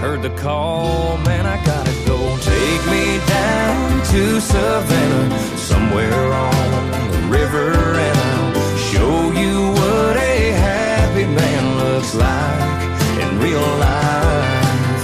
Heard 0.00 0.22
the 0.22 0.30
call, 0.30 1.18
man, 1.18 1.44
I 1.44 1.62
gotta 1.62 1.92
go. 2.06 2.16
Take 2.38 2.84
me 2.94 3.20
down 3.26 4.02
to 4.12 4.40
Savannah, 4.40 5.38
somewhere 5.58 6.32
on 6.32 7.10
the 7.12 7.22
river, 7.28 7.72
and 8.06 8.18
I'll 8.18 8.76
show 8.92 9.30
you 9.42 9.72
what 9.78 10.16
a 10.16 10.52
happy 10.52 11.26
man 11.26 11.62
looks 11.82 12.14
like 12.14 12.80
in 13.22 13.28
real 13.40 13.60
life. 13.60 15.02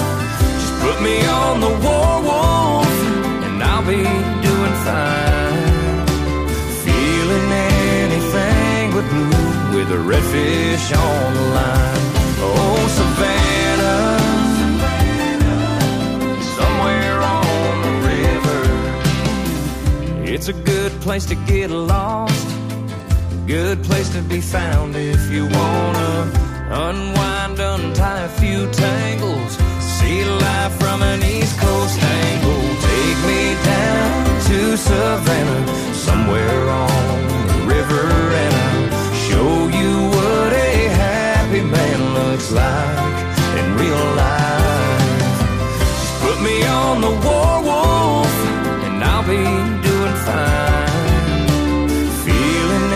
Just 0.61 0.72
put 0.80 0.96
me 1.02 1.16
on 1.26 1.61
the 1.61 1.72
war 1.85 2.12
wolf, 2.28 2.96
and 3.46 3.62
I'll 3.62 3.85
be 3.85 4.02
doing 4.48 4.76
fine. 4.88 6.06
Feeling 6.85 7.48
anything 7.52 8.92
but 8.96 9.06
blue 9.12 9.76
with 9.76 9.88
a 9.92 10.00
redfish 10.11 10.88
on 10.96 11.35
the 11.35 11.46
line. 11.61 12.04
Oh, 12.40 12.78
Savannah, 12.96 13.36
It's 20.28 20.48
a 20.48 20.52
good 20.52 20.90
place 21.00 21.24
to 21.26 21.36
get 21.46 21.70
lost. 21.70 22.48
good 23.46 23.80
place 23.84 24.08
to 24.08 24.20
be 24.22 24.40
found 24.40 24.96
if 24.96 25.30
you 25.30 25.44
wanna 25.44 26.12
unwind, 26.68 27.60
untie 27.60 28.24
a 28.24 28.28
few 28.28 28.68
tangles, 28.72 29.52
see 29.78 30.24
life 30.24 30.74
from 30.80 31.00
an 31.02 31.22
East 31.22 31.56
Coast 31.60 32.02
angle. 32.02 32.64
Take 32.90 33.20
me 33.30 33.42
down 33.72 34.40
to 34.48 34.76
Savannah, 34.76 35.94
somewhere 35.94 36.60
on 36.70 37.18
the 37.46 37.58
river, 37.74 38.06
and 38.44 38.54
I'll 38.98 39.14
show 39.28 39.52
you 39.78 39.92
what 40.16 40.52
a 40.52 40.88
happy 41.04 41.62
man 41.62 41.98
looks 42.18 42.50
like 42.50 43.16
in 43.60 43.66
real 43.76 44.06
life. 44.24 45.38
Just 45.78 46.20
put 46.20 46.38
me 46.42 46.56
on 46.66 47.00
the 47.00 47.14
war 47.26 47.62
wolf, 47.62 48.34
and 48.86 49.04
I'll 49.04 49.22
be 49.22 49.75
fine. 50.26 51.48
Feeling 52.26 52.88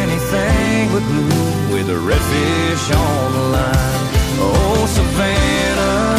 anything 0.00 0.80
but 0.92 1.04
blue 1.10 1.74
with 1.74 1.86
a 1.96 1.98
redfish 2.08 2.86
on 3.06 3.26
the 3.36 3.44
line. 3.56 4.04
Oh, 4.46 4.80
Savannah, 4.98 6.18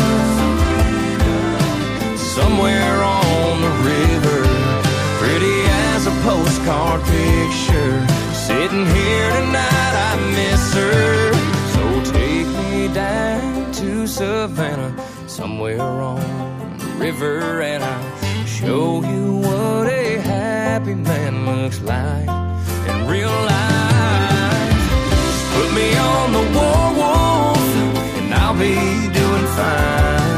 somewhere 2.18 3.00
on 3.04 3.54
the 3.66 3.74
river, 3.94 4.42
pretty 5.20 5.58
as 5.94 6.02
a 6.08 6.16
postcard 6.28 7.02
picture. 7.16 7.96
Sitting 8.48 8.86
here 8.98 9.30
tonight, 9.40 9.94
I 10.10 10.14
miss 10.40 10.64
her. 10.82 11.34
So 11.74 11.84
take 12.18 12.48
me 12.64 12.88
down 12.94 13.72
to 13.80 14.08
Savannah, 14.08 14.94
somewhere 15.28 15.82
on 15.82 16.22
the 16.80 16.90
river, 17.06 17.62
and 17.62 17.84
I'll 17.84 18.46
show 18.46 19.04
you 19.12 19.24
what 19.46 19.88
a 19.88 20.05
happy 20.66 20.96
man 20.96 21.34
looks 21.46 21.80
like 21.82 22.28
in 22.90 22.98
real 23.08 23.38
life. 23.54 24.82
Put 25.56 25.70
me 25.80 25.88
on 26.14 26.28
the 26.38 26.46
war 26.58 26.86
wolf, 27.02 27.68
and 28.20 28.34
I'll 28.34 28.58
be 28.68 28.76
doing 29.20 29.48
fine. 29.60 30.38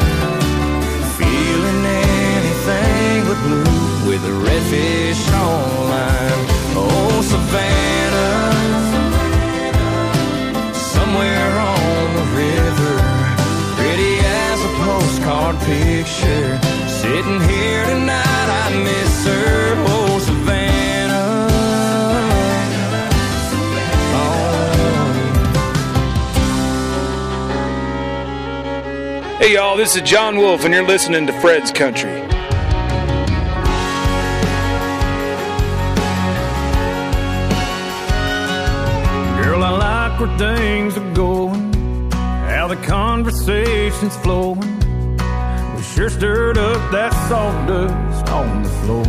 Feeling 1.19 1.81
anything 2.35 3.15
but 3.27 3.39
blue 3.45 3.87
with 4.09 4.21
a 4.31 4.35
redfish 4.45 5.23
on 5.45 5.65
line. 5.93 6.43
Oh, 6.81 7.15
Savannah, 7.31 8.51
somewhere 10.93 11.53
on 11.73 12.05
the 12.19 12.25
river, 12.43 12.95
pretty 13.77 14.13
as 14.43 14.59
a 14.69 14.71
postcard 14.83 15.55
picture. 15.71 16.49
Sitting 17.01 17.39
here 17.51 17.83
tonight, 17.91 18.47
I 18.63 18.67
miss 18.87 19.25
her. 19.31 19.66
Hey 29.39 29.53
y'all, 29.53 29.77
this 29.77 29.95
is 29.95 30.01
Jon 30.01 30.37
Wolfe, 30.37 30.65
and 30.65 30.73
you're 30.73 30.81
listening 30.81 31.27
to 31.27 31.33
Fred's 31.41 31.71
Country. 31.71 32.09
Girl, 39.39 39.63
I 39.63 40.09
like 40.09 40.19
where 40.19 40.37
things 40.39 40.97
are 40.97 41.13
going, 41.13 42.11
how 42.11 42.67
the 42.67 42.77
conversation's 42.77 44.17
flowing. 44.17 44.79
We 45.75 45.83
sure 45.83 46.09
stirred 46.09 46.57
up 46.57 46.91
that 46.91 47.13
sawdust 47.29 48.31
on 48.31 48.63
the 48.63 48.69
floor. 48.69 49.05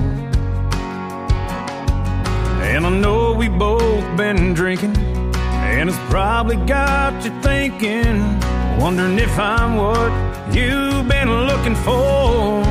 And 2.64 2.84
I 2.84 2.90
know 2.90 3.32
we 3.32 3.48
both 3.48 4.04
been 4.18 4.52
drinking, 4.52 4.94
and 5.34 5.88
it's 5.88 5.98
probably 6.10 6.56
got 6.66 7.24
you 7.24 7.30
thinking, 7.40 8.38
wondering 8.78 9.18
if 9.18 9.38
I'm 9.38 9.76
what 9.76 10.12
you've 10.54 11.08
been 11.08 11.30
looking 11.50 11.74
for. 11.74 12.62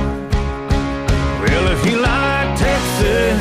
Well, 1.44 1.68
if 1.76 1.82
you 1.86 2.00
like 2.00 2.48
Texas 2.56 3.38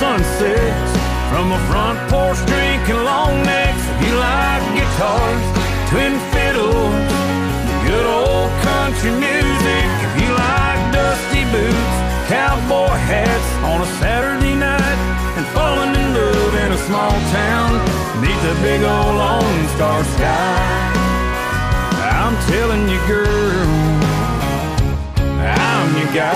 sunsets 0.00 0.92
from 1.28 1.52
a 1.52 1.60
front 1.68 1.98
porch 2.08 2.40
drinking 2.48 3.04
long 3.04 3.42
necks, 3.44 3.84
if 3.92 3.98
you 4.08 4.14
like 4.16 4.64
guitars, 4.72 5.44
twin 5.92 6.14
fiddles, 6.32 7.12
good 7.84 8.06
old 8.08 8.50
country 8.64 9.12
music, 9.12 9.88
if 10.08 10.12
you 10.22 10.30
like 10.32 10.80
dusty 10.96 11.44
boots, 11.52 11.94
cowboy 12.32 12.96
hats 13.04 13.50
on 13.68 13.82
a 13.84 13.90
Saturday 14.00 14.56
night, 14.56 14.98
and 15.36 15.46
falling 15.52 15.92
in 15.92 16.08
love 16.16 16.54
in 16.64 16.72
a 16.72 16.80
small 16.88 17.12
town 17.36 17.70
neath 18.24 18.44
a 18.48 18.56
big 18.64 18.80
old 18.82 19.14
Lone 19.20 19.68
Star 19.76 20.02
sky. 20.16 21.07
I'm 22.28 22.36
telling 22.46 22.86
you, 22.90 22.98
girl, 23.06 23.66
I'm 25.40 25.96
your 25.96 26.12
guy. 26.12 26.34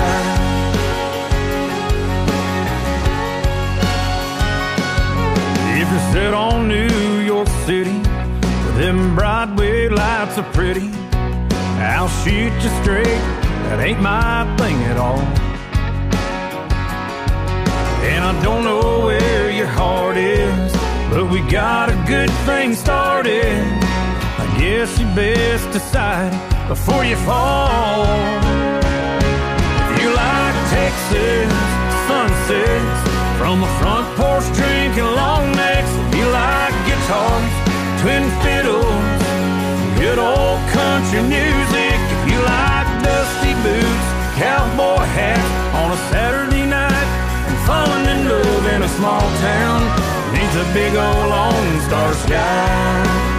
If 5.79 5.91
you're 5.91 6.13
set 6.15 6.33
on 6.33 6.67
New 6.67 7.21
York 7.21 7.47
City, 7.67 7.91
where 7.91 8.79
them 8.79 9.15
Broadway 9.15 9.91
lights 9.91 10.39
are 10.39 10.51
pretty, 10.55 10.89
I'll 11.77 12.09
shoot 12.09 12.55
you 12.63 12.71
straight. 12.83 13.23
That 13.69 13.81
ain't 13.81 14.01
my 14.01 14.45
thing 14.57 14.77
at 14.85 14.97
all. 14.97 15.21
And 18.09 18.25
I 18.25 18.43
don't 18.43 18.65
know 18.65 19.05
where 19.05 19.51
your 19.51 19.67
heart 19.67 20.17
is, 20.17 20.73
but 21.11 21.31
we 21.31 21.43
got 21.51 21.91
a 21.91 22.05
good 22.09 22.31
thing 22.47 22.75
started. 22.75 23.82
Guess 24.59 24.99
you 24.99 25.07
best 25.15 25.71
decide 25.73 26.33
before 26.69 27.05
you 27.05 27.17
fall. 27.17 28.05
If 29.91 30.03
you 30.03 30.11
like 30.15 30.57
Texas 30.71 31.53
sunsets 32.07 33.01
from 33.39 33.63
a 33.63 33.71
front 33.81 34.07
porch 34.17 34.47
drinking 34.55 35.09
long 35.19 35.51
necks, 35.53 35.93
if 36.03 36.15
you 36.15 36.27
like 36.31 36.75
guitars, 36.87 37.53
twin 38.01 38.25
fiddles, 38.45 39.21
good 39.99 40.19
old 40.19 40.61
country 40.71 41.23
music, 41.23 41.99
if 42.15 42.23
you 42.31 42.39
like 42.45 42.89
dusty 43.03 43.55
boots, 43.65 44.09
cowboy 44.37 45.03
hat 45.17 45.43
on 45.81 45.91
a 45.91 45.99
Saturday 46.13 46.67
night, 46.67 47.09
and 47.49 47.59
falling 47.67 48.07
in 48.15 48.29
love 48.29 48.67
in 48.75 48.83
a 48.83 48.91
small 49.01 49.27
town 49.41 49.81
neath 50.33 50.57
a 50.61 50.67
big 50.75 50.95
old 50.95 51.27
Lone 51.35 51.81
Star 51.89 52.15
sky. 52.15 53.32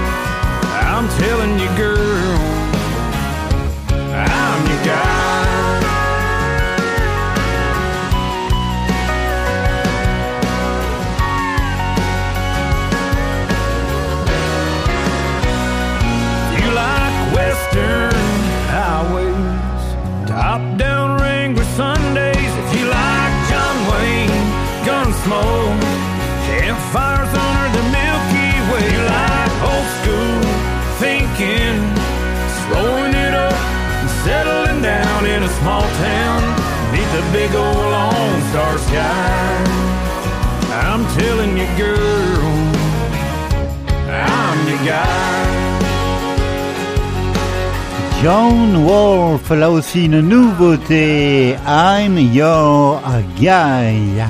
Aussi 49.74 50.06
une 50.06 50.22
nouveauté. 50.22 51.56
I'm 51.68 52.18
your 52.18 53.02
guy. 53.40 54.24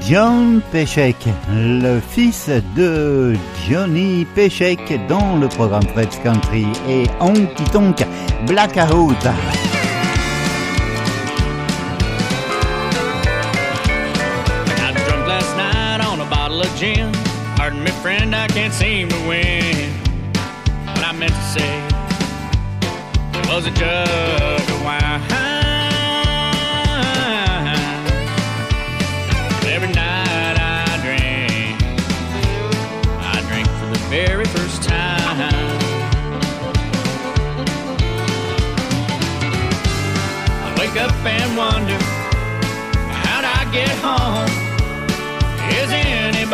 John 0.00 0.60
Peshek, 0.72 1.16
le 1.50 2.00
fils 2.00 2.50
de 2.76 3.34
Johnny 3.68 4.26
Peshek 4.34 5.06
dans 5.08 5.36
le 5.36 5.48
programme 5.48 5.86
Fred's 5.94 6.18
Country 6.22 6.66
et 6.88 7.04
Honky 7.20 7.64
Tonk 7.72 8.04
Blackout. 8.46 9.26
A 23.48 24.55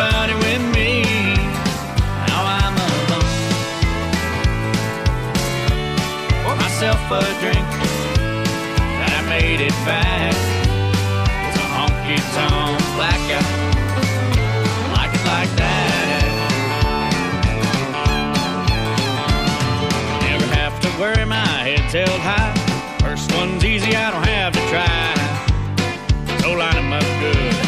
anybody 0.03 0.33
with 0.33 0.75
me? 0.75 1.03
Now 2.27 2.43
I'm 2.45 2.75
alone. 2.75 3.23
Pour 6.43 6.55
myself 6.55 6.99
a 7.11 7.21
drink, 7.41 7.69
and 9.03 9.11
I 9.13 9.21
made 9.29 9.61
it 9.61 9.75
back. 9.85 10.33
It's 11.47 11.57
a 11.57 11.67
honky 11.75 12.17
tonk 12.35 12.79
blackout. 12.95 13.47
Like 14.95 15.13
it 15.13 15.25
like 15.25 15.53
that. 15.57 16.23
Never 20.21 20.47
have 20.55 20.79
to 20.81 20.89
worry, 20.99 21.25
my 21.25 21.47
head's 21.67 21.93
held 21.93 22.19
high. 22.21 22.53
First 22.99 23.33
one's 23.33 23.63
easy, 23.63 23.95
I 23.95 24.11
don't 24.11 24.27
have 24.27 24.53
to 24.53 24.61
try. 24.69 25.13
So 26.41 26.53
line 26.53 26.77
'em 26.77 26.93
up 26.93 27.03
good. 27.19 27.62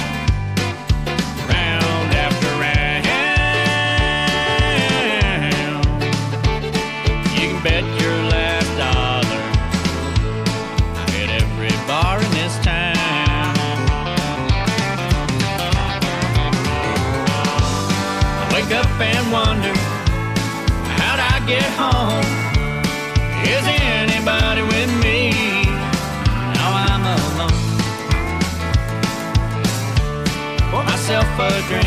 Myself 31.08 31.38
a 31.38 31.50
drink, 31.70 31.86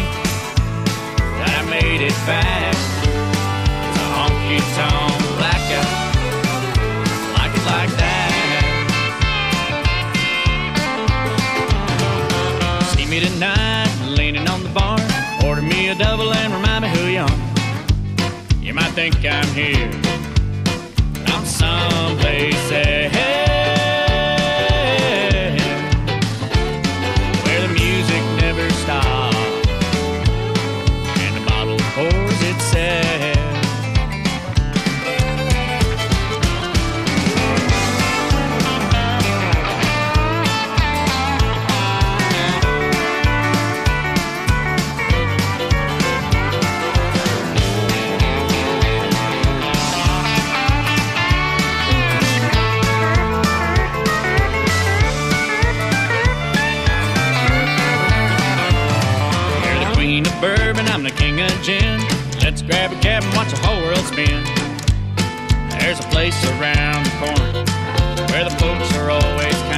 that 1.38 1.50
I 1.58 1.62
made 1.68 2.00
it 2.00 2.14
back. 2.22 2.70
It's 3.82 3.98
a 3.98 4.06
honky 4.14 4.62
tonk 4.78 5.18
blackout, 5.34 5.90
like 7.34 7.50
it 7.50 7.64
like 7.66 7.90
that. 7.98 8.30
See 12.94 13.06
me 13.06 13.18
tonight, 13.18 13.90
leaning 14.06 14.46
on 14.46 14.62
the 14.62 14.68
bar. 14.68 15.00
Order 15.44 15.62
me 15.62 15.88
a 15.88 15.96
double 15.96 16.32
and 16.32 16.52
remind 16.54 16.84
me 16.84 16.90
who 16.90 17.08
you 17.10 17.22
are. 17.22 17.38
You 18.62 18.72
might 18.72 18.92
think 18.92 19.16
I'm 19.24 19.48
here. 19.48 19.77
Bourbon, 60.40 60.86
I'm 60.88 61.02
the 61.02 61.10
king 61.10 61.40
of 61.40 61.50
gin. 61.62 62.00
Let's 62.42 62.62
grab 62.62 62.92
a 62.92 63.00
cab 63.00 63.22
and 63.22 63.34
watch 63.34 63.50
the 63.50 63.58
whole 63.66 63.80
world 63.82 64.04
spin. 64.06 64.44
There's 65.78 66.00
a 66.00 66.08
place 66.10 66.38
around 66.58 67.04
the 67.06 67.14
corner 67.18 67.52
where 68.32 68.44
the 68.44 68.54
folks 68.58 68.94
are 68.96 69.10
always 69.10 69.54
kind. 69.72 69.77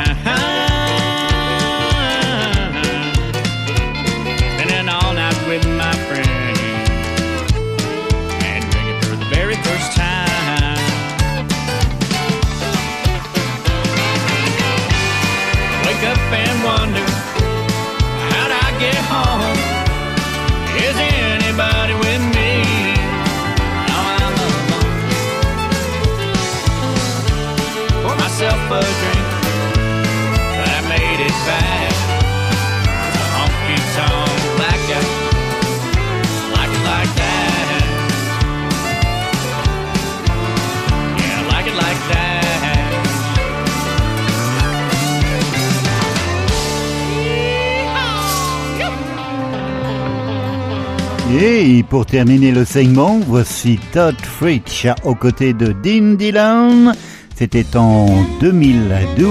Et 51.32 51.84
pour 51.88 52.06
terminer 52.06 52.50
le 52.50 52.64
segment, 52.64 53.20
voici 53.24 53.78
Todd 53.92 54.16
Fritsch 54.20 54.86
aux 55.04 55.14
côtés 55.14 55.52
de 55.52 55.72
Dean 55.72 56.14
Dillon. 56.16 56.92
C'était 57.36 57.76
en 57.76 58.06
2012. 58.40 59.28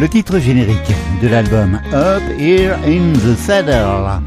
Le 0.00 0.08
titre 0.08 0.38
générique 0.38 0.94
de 1.20 1.28
l'album 1.28 1.78
Up 1.92 2.22
Here 2.38 2.74
in 2.86 3.12
the 3.12 3.36
Saddle. 3.36 4.22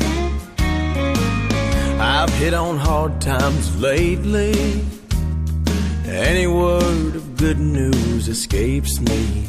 I've 1.99 2.29
hit 2.39 2.53
on 2.53 2.77
hard 2.77 3.19
times 3.19 3.75
lately. 3.81 4.53
Any 6.07 6.45
word 6.45 7.15
of 7.15 7.37
good 7.37 7.59
news 7.59 8.27
escapes 8.29 9.01
me. 9.01 9.47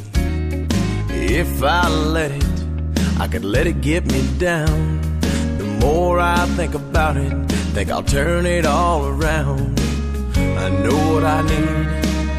If 1.10 1.62
I 1.62 1.88
let 1.88 2.30
it, 2.30 2.64
I 3.20 3.28
could 3.28 3.44
let 3.44 3.66
it 3.66 3.82
get 3.82 4.10
me 4.10 4.22
down. 4.38 5.15
More 5.80 6.18
I 6.20 6.46
think 6.56 6.74
about 6.74 7.16
it, 7.16 7.32
think 7.74 7.90
I'll 7.90 8.02
turn 8.02 8.46
it 8.46 8.66
all 8.66 9.06
around. 9.06 9.78
I 10.36 10.68
know 10.68 11.14
what 11.14 11.24
I 11.24 11.42
need, 11.42 11.86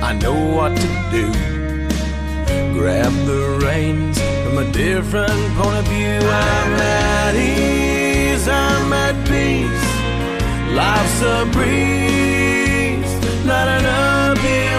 I 0.03 0.13
know 0.13 0.55
what 0.55 0.75
to 0.75 0.87
do. 1.11 1.25
Grab 2.77 3.13
the 3.25 3.59
reins 3.65 4.19
from 4.43 4.57
a 4.59 4.71
different 4.71 5.41
point 5.57 5.77
of 5.77 5.85
view. 5.85 6.19
I'm 6.19 6.73
at 6.79 7.35
ease, 7.35 8.47
I'm 8.47 8.93
at 8.93 9.15
peace. 9.27 9.87
Life's 10.75 11.21
a 11.21 11.45
breeze, 11.55 13.13
not 13.45 13.67
an 13.67 13.85
uphill 13.85 14.76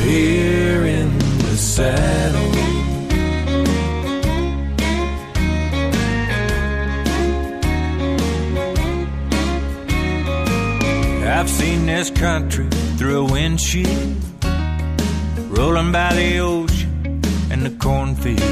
here 0.00 0.84
in 0.84 1.18
the 1.18 1.56
saddle. 1.56 2.52
I've 11.24 11.50
seen 11.50 11.86
this 11.86 12.10
country 12.10 12.68
through 12.96 13.26
a 13.26 13.32
windshield, 13.32 14.16
rolling 15.48 15.90
by 15.90 16.14
the 16.14 16.38
ocean 16.38 17.20
and 17.50 17.66
the 17.66 17.76
cornfields. 17.78 18.42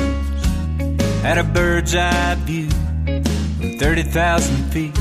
At 1.24 1.38
a 1.38 1.44
bird's 1.44 1.94
eye 1.94 2.34
view 2.46 2.68
from 2.70 3.78
30,000 3.78 4.72
feet, 4.72 4.98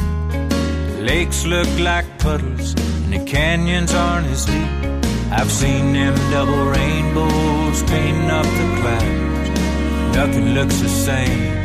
lakes 1.00 1.46
look 1.46 1.68
like 1.80 2.06
puddles 2.20 2.76
and 3.04 3.14
the 3.14 3.26
canyons 3.26 3.94
aren't 3.94 4.28
as 4.28 4.46
deep. 4.46 4.79
I've 5.32 5.52
seen 5.52 5.94
them 5.94 6.16
double 6.32 6.66
rainbows 6.66 7.84
painting 7.84 8.32
up 8.32 8.46
the 8.46 8.68
clouds. 8.82 9.50
Nothing 10.16 10.54
looks 10.56 10.80
the 10.80 10.90
same. 10.90 11.60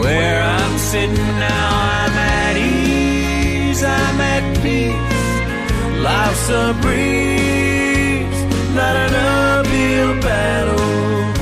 Where 0.00 0.42
I'm 0.42 0.78
sitting 0.78 1.14
now, 1.16 1.68
I'm 1.98 2.12
at 2.12 2.56
ease, 2.56 3.82
I'm 3.82 4.20
at 4.20 4.44
peace. 4.62 6.02
Life's 6.02 6.48
a 6.50 6.74
breeze, 6.82 8.40
not 8.74 8.94
an 9.04 9.14
uphill 9.14 10.20
battle. 10.20 11.32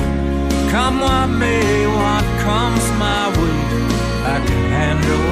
Come 0.71 1.01
what 1.01 1.27
may, 1.27 1.85
what 1.87 2.23
comes 2.45 2.85
my 2.97 3.27
way, 3.39 3.59
I 4.33 4.37
can 4.47 4.63
handle. 4.79 5.27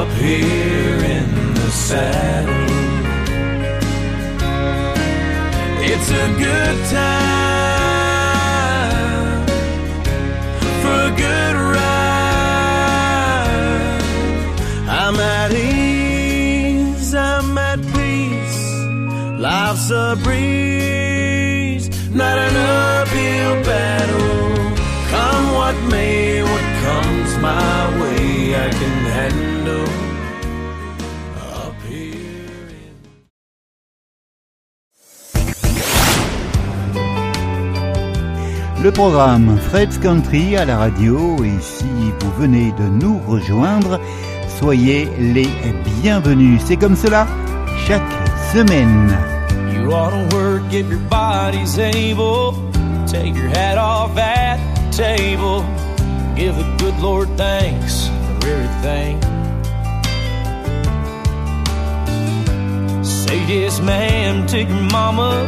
Up 0.00 0.08
here 0.22 0.98
in 1.16 1.54
the 1.54 1.70
saddle. 1.70 2.73
It's 5.96 6.10
a 6.10 6.26
good 6.46 6.76
time 6.90 7.46
for 10.82 10.98
a 11.08 11.12
good 11.24 11.56
ride. 11.74 11.94
I'm 14.88 15.16
at 15.16 15.52
ease, 15.52 17.14
I'm 17.14 17.56
at 17.56 17.80
peace. 17.94 18.62
Life's 19.38 19.90
a 19.92 20.16
breeze, 20.24 21.88
not 22.12 22.38
an 22.38 22.56
uphill 22.56 23.54
battle. 23.62 24.74
Come 25.14 25.44
what 25.58 25.76
may, 25.92 26.42
what 26.42 26.66
comes 26.84 27.30
my 27.38 28.00
way, 28.00 28.23
Le 38.84 38.92
programme 38.92 39.56
Fred's 39.70 39.96
Country 39.96 40.58
à 40.58 40.66
la 40.66 40.76
radio 40.76 41.42
et 41.42 41.58
si 41.58 41.86
vous 42.20 42.30
venez 42.38 42.70
de 42.72 42.82
nous 42.82 43.18
rejoindre, 43.26 43.98
soyez 44.60 45.08
les 45.18 45.48
bienvenus. 46.02 46.60
C'est 46.66 46.76
comme 46.76 46.94
cela 46.94 47.26
chaque 47.88 48.02
semaine. 48.52 49.16
You 49.72 49.90
ought 49.90 50.10
to 50.10 50.36
work 50.36 50.64
if 50.70 50.86
your 50.90 51.00
body's 51.08 51.78
able. 51.78 52.56
Take 53.06 53.34
your 53.34 53.48
hat 53.48 53.78
off 53.78 54.18
at 54.18 54.58
table. 54.92 55.64
Give 56.36 56.54
the 56.54 56.76
good 56.76 57.00
Lord 57.00 57.30
thanks 57.38 58.08
for 58.08 58.48
everything. 58.50 59.18
Say 63.02 63.42
yes, 63.48 63.80
ma'am, 63.80 64.46
to 64.48 64.58
your 64.58 64.82
mama. 64.92 65.42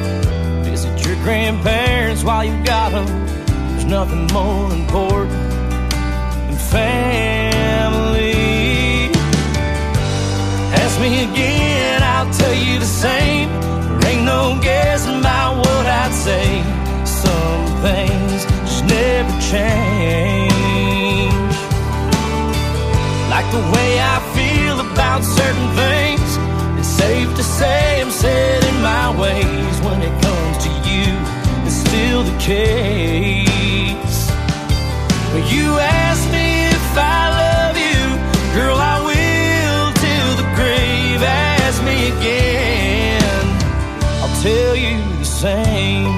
Visit 0.65 1.05
your 1.05 1.17
grandparents 1.17 2.25
while 2.25 2.43
you 2.43 2.57
got 2.65 2.93
them. 2.93 3.26
Nothing 3.89 4.27
more 4.33 4.73
important 4.73 5.31
than 5.31 6.57
family. 6.75 8.33
Ask 10.75 11.01
me 11.01 11.23
again, 11.23 12.03
I'll 12.03 12.29
tell 12.33 12.53
you 12.53 12.81
the 12.81 12.85
same. 12.85 13.49
There 14.01 14.11
ain't 14.11 14.25
no 14.25 14.59
guessing 14.61 15.21
about 15.21 15.59
what 15.59 15.87
I'd 15.87 16.13
say. 16.13 16.65
Some 17.05 17.67
things 17.87 18.45
just 18.67 18.85
never 18.87 19.31
change. 19.53 21.33
Like 23.31 23.49
the 23.53 23.63
way 23.75 24.01
I 24.01 24.19
feel 24.35 24.81
about 24.81 25.23
certain 25.23 25.71
things. 25.77 26.39
It's 26.81 26.89
safe 26.89 27.33
to 27.37 27.43
say 27.45 28.03
I'm 28.03 28.11
set 28.11 28.65
in 28.65 28.83
my 28.83 29.17
ways 29.17 29.81
when 29.83 30.03
it 30.03 30.23
comes 30.23 30.46
still 31.97 32.23
the 32.25 32.39
case. 32.39 34.19
You 35.55 35.79
ask 35.79 36.23
me 36.31 36.67
if 36.77 36.89
I 36.97 37.23
love 37.43 37.77
you, 37.89 38.03
girl, 38.57 38.77
I 38.77 38.97
will 39.09 39.87
till 40.05 40.33
the 40.43 40.49
grave. 40.59 41.23
Ask 41.23 41.83
me 41.85 41.99
again, 42.17 43.45
I'll 44.21 44.37
tell 44.43 44.75
you 44.77 44.97
the 45.19 45.25
same. 45.25 46.13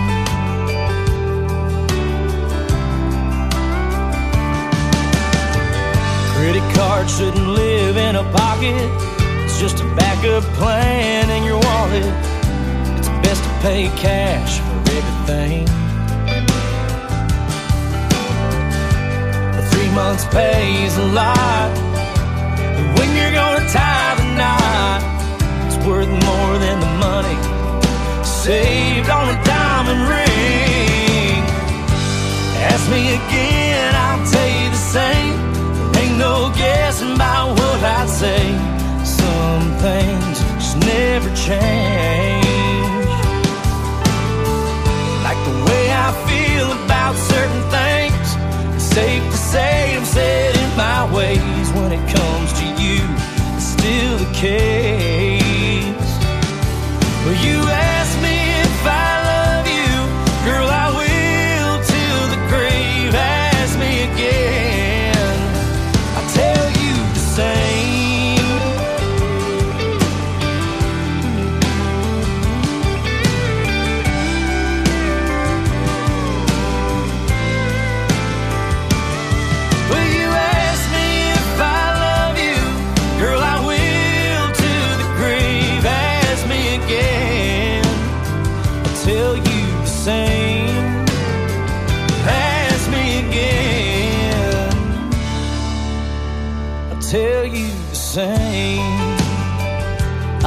Credit 6.35 6.75
card 6.75 7.09
shouldn't 7.09 7.49
live 7.49 7.97
in 7.97 8.17
a 8.17 8.25
pocket. 8.33 8.83
It's 9.45 9.61
just 9.61 9.81
a 9.81 9.85
backup 9.95 10.43
plan 10.59 11.31
in 11.31 11.45
your 11.45 11.61
wallet. 11.61 12.13
It's 12.99 13.09
best 13.25 13.45
to 13.45 13.51
pay 13.61 13.89
cash 13.97 14.68
everything. 15.29 15.67
Three 19.71 19.91
months 19.91 20.25
pays 20.27 20.97
a 20.97 21.07
lot. 21.07 21.71
And 22.59 22.99
when 22.99 23.15
you're 23.17 23.33
gonna 23.33 23.69
tie 23.69 24.15
the 24.17 24.29
knot, 24.37 25.03
it's 25.67 25.77
worth 25.87 26.09
more 26.09 26.59
than 26.59 26.81
the 26.81 26.93
money 27.07 27.37
saved 28.25 29.11
on 29.11 29.29
a 29.29 29.45
diamond 29.45 30.03
ring. 30.09 31.43
Ask 32.71 32.91
me 32.91 33.15
again, 33.15 33.95
I'll 33.95 34.27
tell 34.27 34.49
you 34.49 34.71
the 34.71 34.85
same. 34.97 35.35
Ain't 35.97 36.19
no 36.19 36.53
guessing 36.57 37.15
about 37.15 37.51
what 37.59 37.83
I'd 37.83 38.09
say. 38.09 38.43
Some 39.05 39.77
things 39.79 40.41
just 40.59 40.77
never 40.79 41.35
change. 41.35 41.88
Still 54.39 54.68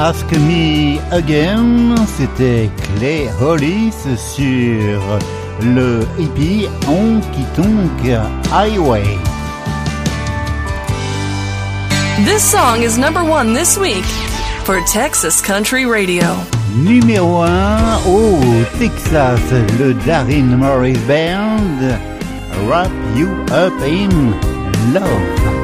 Ask 0.04 0.26
Me 0.32 0.98
Again, 1.12 1.96
c'était 2.18 2.72
Clay 2.98 3.30
Hollis 3.40 3.94
sur 4.18 5.00
le 5.62 6.00
hippie 6.18 6.68
Honky 6.88 7.46
Tonk 7.56 8.02
Highway. 8.52 9.06
This 12.26 12.42
song 12.42 12.82
is 12.82 12.98
number 12.98 13.24
one 13.24 13.54
this 13.54 13.78
week 13.78 14.04
for 14.66 14.82
Texas 14.92 15.40
Country 15.40 15.86
Radio. 15.86 16.26
Numéro 16.76 17.44
1 17.44 18.00
au 18.08 18.40
Texas, 18.80 19.40
le 19.78 19.94
Darin 20.04 20.58
Morris 20.58 20.98
Band, 21.08 21.80
Wrap 22.66 22.90
You 23.16 23.30
Up 23.52 23.80
in 23.84 24.32
Love. 24.94 25.62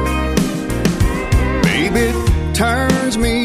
Baby, 1.64 2.12
turns 2.54 3.18
me 3.18 3.37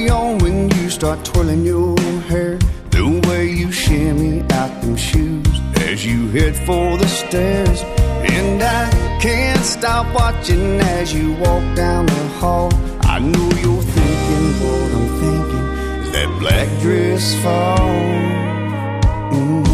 start 1.04 1.26
twirling 1.26 1.66
your 1.66 1.99
hair. 2.32 2.58
The 2.91 3.22
way 3.28 3.49
you 3.49 3.74
shimmy 3.74 4.39
out 4.54 4.74
them 4.82 4.95
shoes 4.95 5.60
as 5.89 6.06
you 6.06 6.30
head 6.30 6.56
for 6.66 6.97
the 6.97 7.10
stairs. 7.10 7.82
And 8.38 8.64
I 8.64 8.89
can't 9.20 9.66
stop 9.66 10.06
watching 10.16 10.80
as 10.80 11.14
you 11.14 11.34
walk 11.34 11.66
down 11.76 12.06
the 12.06 12.28
hall. 12.39 12.72
I 13.01 13.20
know 13.20 13.49
you're 13.64 13.88
thinking 13.97 14.47
what 14.64 14.89
I'm 14.97 15.10
thinking. 15.22 15.66
Is 16.04 16.12
that 16.16 16.30
black 16.39 16.70
dress 16.80 17.36
fall? 17.43 17.99
Mm. 19.36 19.66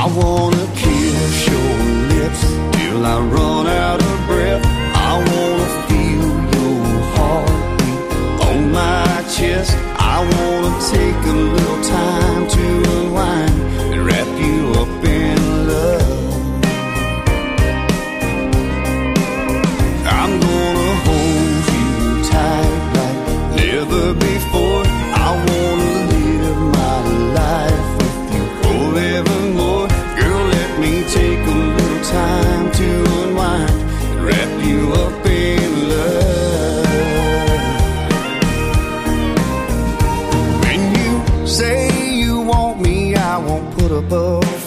I 0.00 0.04
wanna 0.16 0.66
kiss 0.82 1.46
your 1.52 1.74
lips 2.14 2.42
till 2.78 3.04
I 3.04 3.18
run 3.20 3.66
out 3.66 4.00
of 4.00 4.11
take 10.92 11.24
a 11.24 11.32
little 11.32 11.82
time 11.82 12.21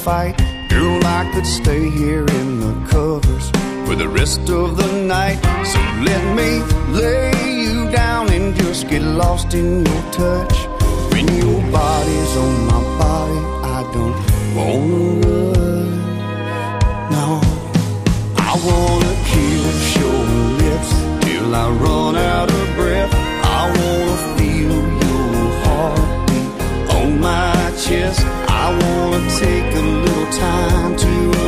fight. 0.05 0.37
Girl, 0.69 1.03
I 1.03 1.27
could 1.33 1.47
stay 1.47 1.89
here 1.89 2.27
in 2.39 2.59
the 2.59 2.73
covers 2.91 3.49
for 3.85 3.95
the 3.95 4.07
rest 4.07 4.47
of 4.51 4.77
the 4.77 4.89
night. 5.01 5.39
So 5.65 5.79
let 6.09 6.23
me 6.39 6.51
lay 6.93 7.31
you 7.63 7.89
down 7.89 8.29
and 8.29 8.53
just 8.55 8.87
get 8.87 9.01
lost 9.01 9.55
in 9.55 9.83
your 9.83 10.03
touch. 10.11 10.55
When 11.11 11.25
your 11.43 11.59
body's 11.71 12.33
on 12.45 12.55
my 12.71 12.81
body, 13.01 13.39
I 13.77 13.79
don't 13.95 14.17
wanna 14.57 15.01
run. 15.25 15.87
No, 17.15 17.27
I 18.49 18.51
wanna 18.67 19.13
kiss 19.31 19.97
your 20.01 20.21
lips 20.61 20.91
till 21.25 21.49
I 21.63 21.67
run 21.83 22.15
out 22.15 22.49
of 22.59 22.65
breath. 22.75 23.11
I 23.59 23.61
wanna 23.79 24.17
feel 24.37 24.77
your 25.03 25.33
heartbeat 25.63 26.51
on 26.97 27.19
my 27.19 27.55
chest. 27.85 28.21
I 28.63 28.65
wanna 28.81 29.21
take 29.43 29.69
a 29.83 29.94
time 30.37 30.97
to 30.97 31.44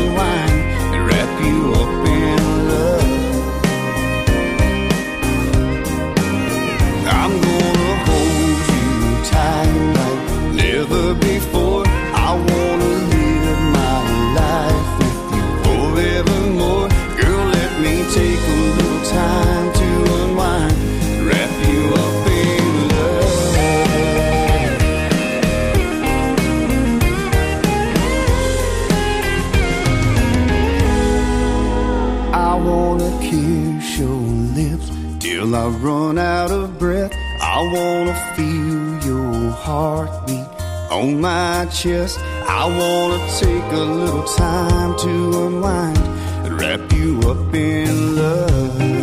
chest. 41.70 42.20
I 42.48 42.66
wanna 42.66 43.20
take 43.40 43.72
a 43.72 43.86
little 44.02 44.24
time 44.24 44.98
to 45.00 45.48
unwind 45.48 45.98
and 46.46 46.60
wrap 46.60 46.92
you 46.94 47.20
up 47.30 47.54
in 47.54 48.16
love. 48.16 48.97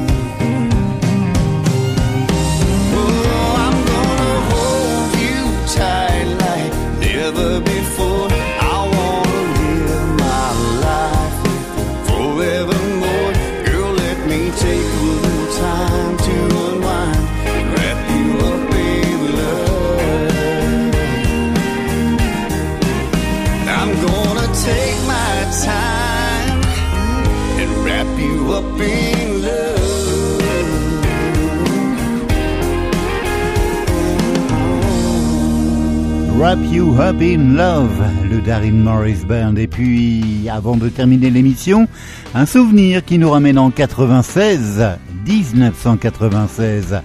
You 36.62 36.94
Up 37.00 37.20
in 37.20 37.56
Love, 37.56 38.00
le 38.30 38.40
Darin 38.40 38.72
Morris 38.72 39.24
Band. 39.26 39.56
Et 39.56 39.66
puis, 39.66 40.48
avant 40.48 40.76
de 40.76 40.88
terminer 40.88 41.30
l'émission, 41.30 41.88
un 42.34 42.46
souvenir 42.46 43.04
qui 43.04 43.18
nous 43.18 43.30
ramène 43.30 43.58
en 43.58 43.70
96, 43.70 44.98
1996. 45.26 47.00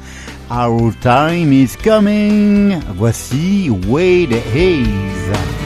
Our 0.52 0.93
time 1.02 1.52
is 1.52 1.76
coming. 1.84 2.80
Voici 2.95 3.70
Wade 3.88 4.34
Hayes. 4.54 5.59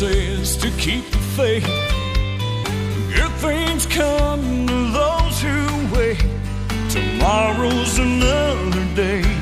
Says 0.00 0.56
to 0.56 0.70
keep 0.78 1.04
the 1.10 1.18
faith. 1.36 1.66
Good 3.14 3.32
things 3.32 3.84
come 3.84 4.66
to 4.66 4.92
those 4.92 5.42
who 5.42 5.94
wait. 5.94 6.24
Tomorrow's 6.88 7.98
another 7.98 8.86
day. 8.94 9.39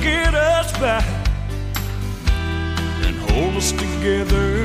Get 0.00 0.34
us 0.34 0.72
back 0.78 1.04
and 3.04 3.16
hold 3.30 3.56
us 3.56 3.72
together. 3.72 4.59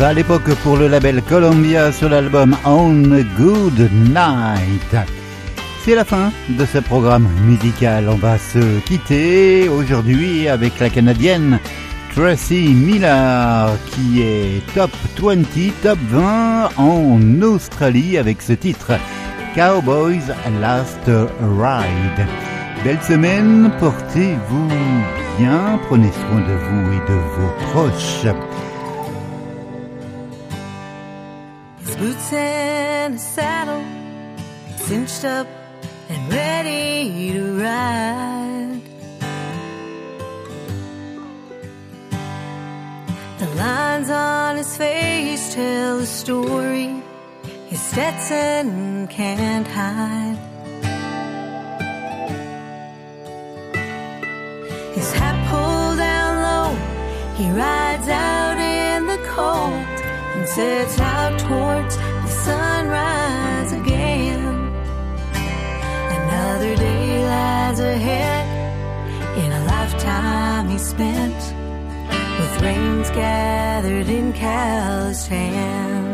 À 0.00 0.14
l'époque 0.14 0.54
pour 0.62 0.76
le 0.76 0.86
label 0.86 1.22
Columbia 1.22 1.90
sur 1.90 2.08
l'album 2.08 2.56
On 2.64 3.10
a 3.10 3.22
Good 3.36 3.90
Night. 3.92 4.96
C'est 5.84 5.96
la 5.96 6.04
fin 6.04 6.30
de 6.48 6.64
ce 6.64 6.78
programme 6.78 7.28
musical. 7.44 8.08
On 8.08 8.14
va 8.14 8.38
se 8.38 8.78
quitter 8.86 9.68
aujourd'hui 9.68 10.48
avec 10.48 10.78
la 10.78 10.88
Canadienne 10.88 11.58
Tracy 12.14 12.68
Miller 12.68 13.70
qui 13.90 14.22
est 14.22 14.62
top 14.72 14.90
20, 15.20 15.42
top 15.82 15.98
20 16.10 16.68
en 16.76 17.42
Australie 17.42 18.18
avec 18.18 18.40
ce 18.40 18.52
titre 18.52 18.92
Cowboys 19.56 20.32
Last 20.60 21.06
Ride. 21.08 22.26
Belle 22.84 23.02
semaine, 23.02 23.72
portez-vous 23.80 24.68
bien, 25.38 25.80
prenez 25.88 26.12
soin 26.12 26.40
de 26.40 26.54
vous 26.54 26.92
et 26.92 27.10
de 27.10 27.18
vos 27.36 27.50
proches. 27.72 28.32
Boots 31.98 32.32
and 32.32 33.16
a 33.16 33.18
saddle 33.18 33.84
cinched 34.76 35.24
up 35.24 35.48
and 36.08 36.32
ready 36.32 37.32
to 37.32 37.60
ride. 37.60 38.82
The 43.40 43.48
lines 43.56 44.10
on 44.10 44.56
his 44.58 44.76
face 44.76 45.54
tell 45.54 45.98
a 45.98 46.06
story 46.06 47.02
his 47.66 47.82
Stetson 47.82 49.08
can't 49.08 49.66
hide. 49.66 50.38
His 54.94 55.12
hat 55.12 55.36
pulled 55.50 55.98
down 55.98 56.32
low, 56.46 56.70
he 57.34 57.50
rides 57.50 58.08
out 58.08 58.58
in 58.58 59.06
the 59.06 59.18
cold 59.34 59.97
sets 60.58 60.98
out 60.98 61.38
towards 61.38 61.96
the 61.96 62.26
sunrise 62.26 63.70
again. 63.80 64.42
Another 66.18 66.74
day 66.74 67.24
lies 67.24 67.78
ahead 67.78 68.44
in 69.38 69.52
a 69.52 69.64
lifetime 69.66 70.68
he 70.68 70.78
spent 70.78 71.40
with 72.40 72.60
reins 72.60 73.08
gathered 73.10 74.08
in 74.08 74.32
calloused 74.32 75.28
hands. 75.28 76.07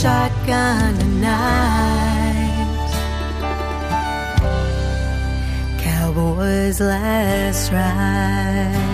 Shotgun 0.00 0.96
tonight. 0.96 2.56
Cowboy's 5.78 6.80
last 6.80 7.70
ride. 7.70 8.89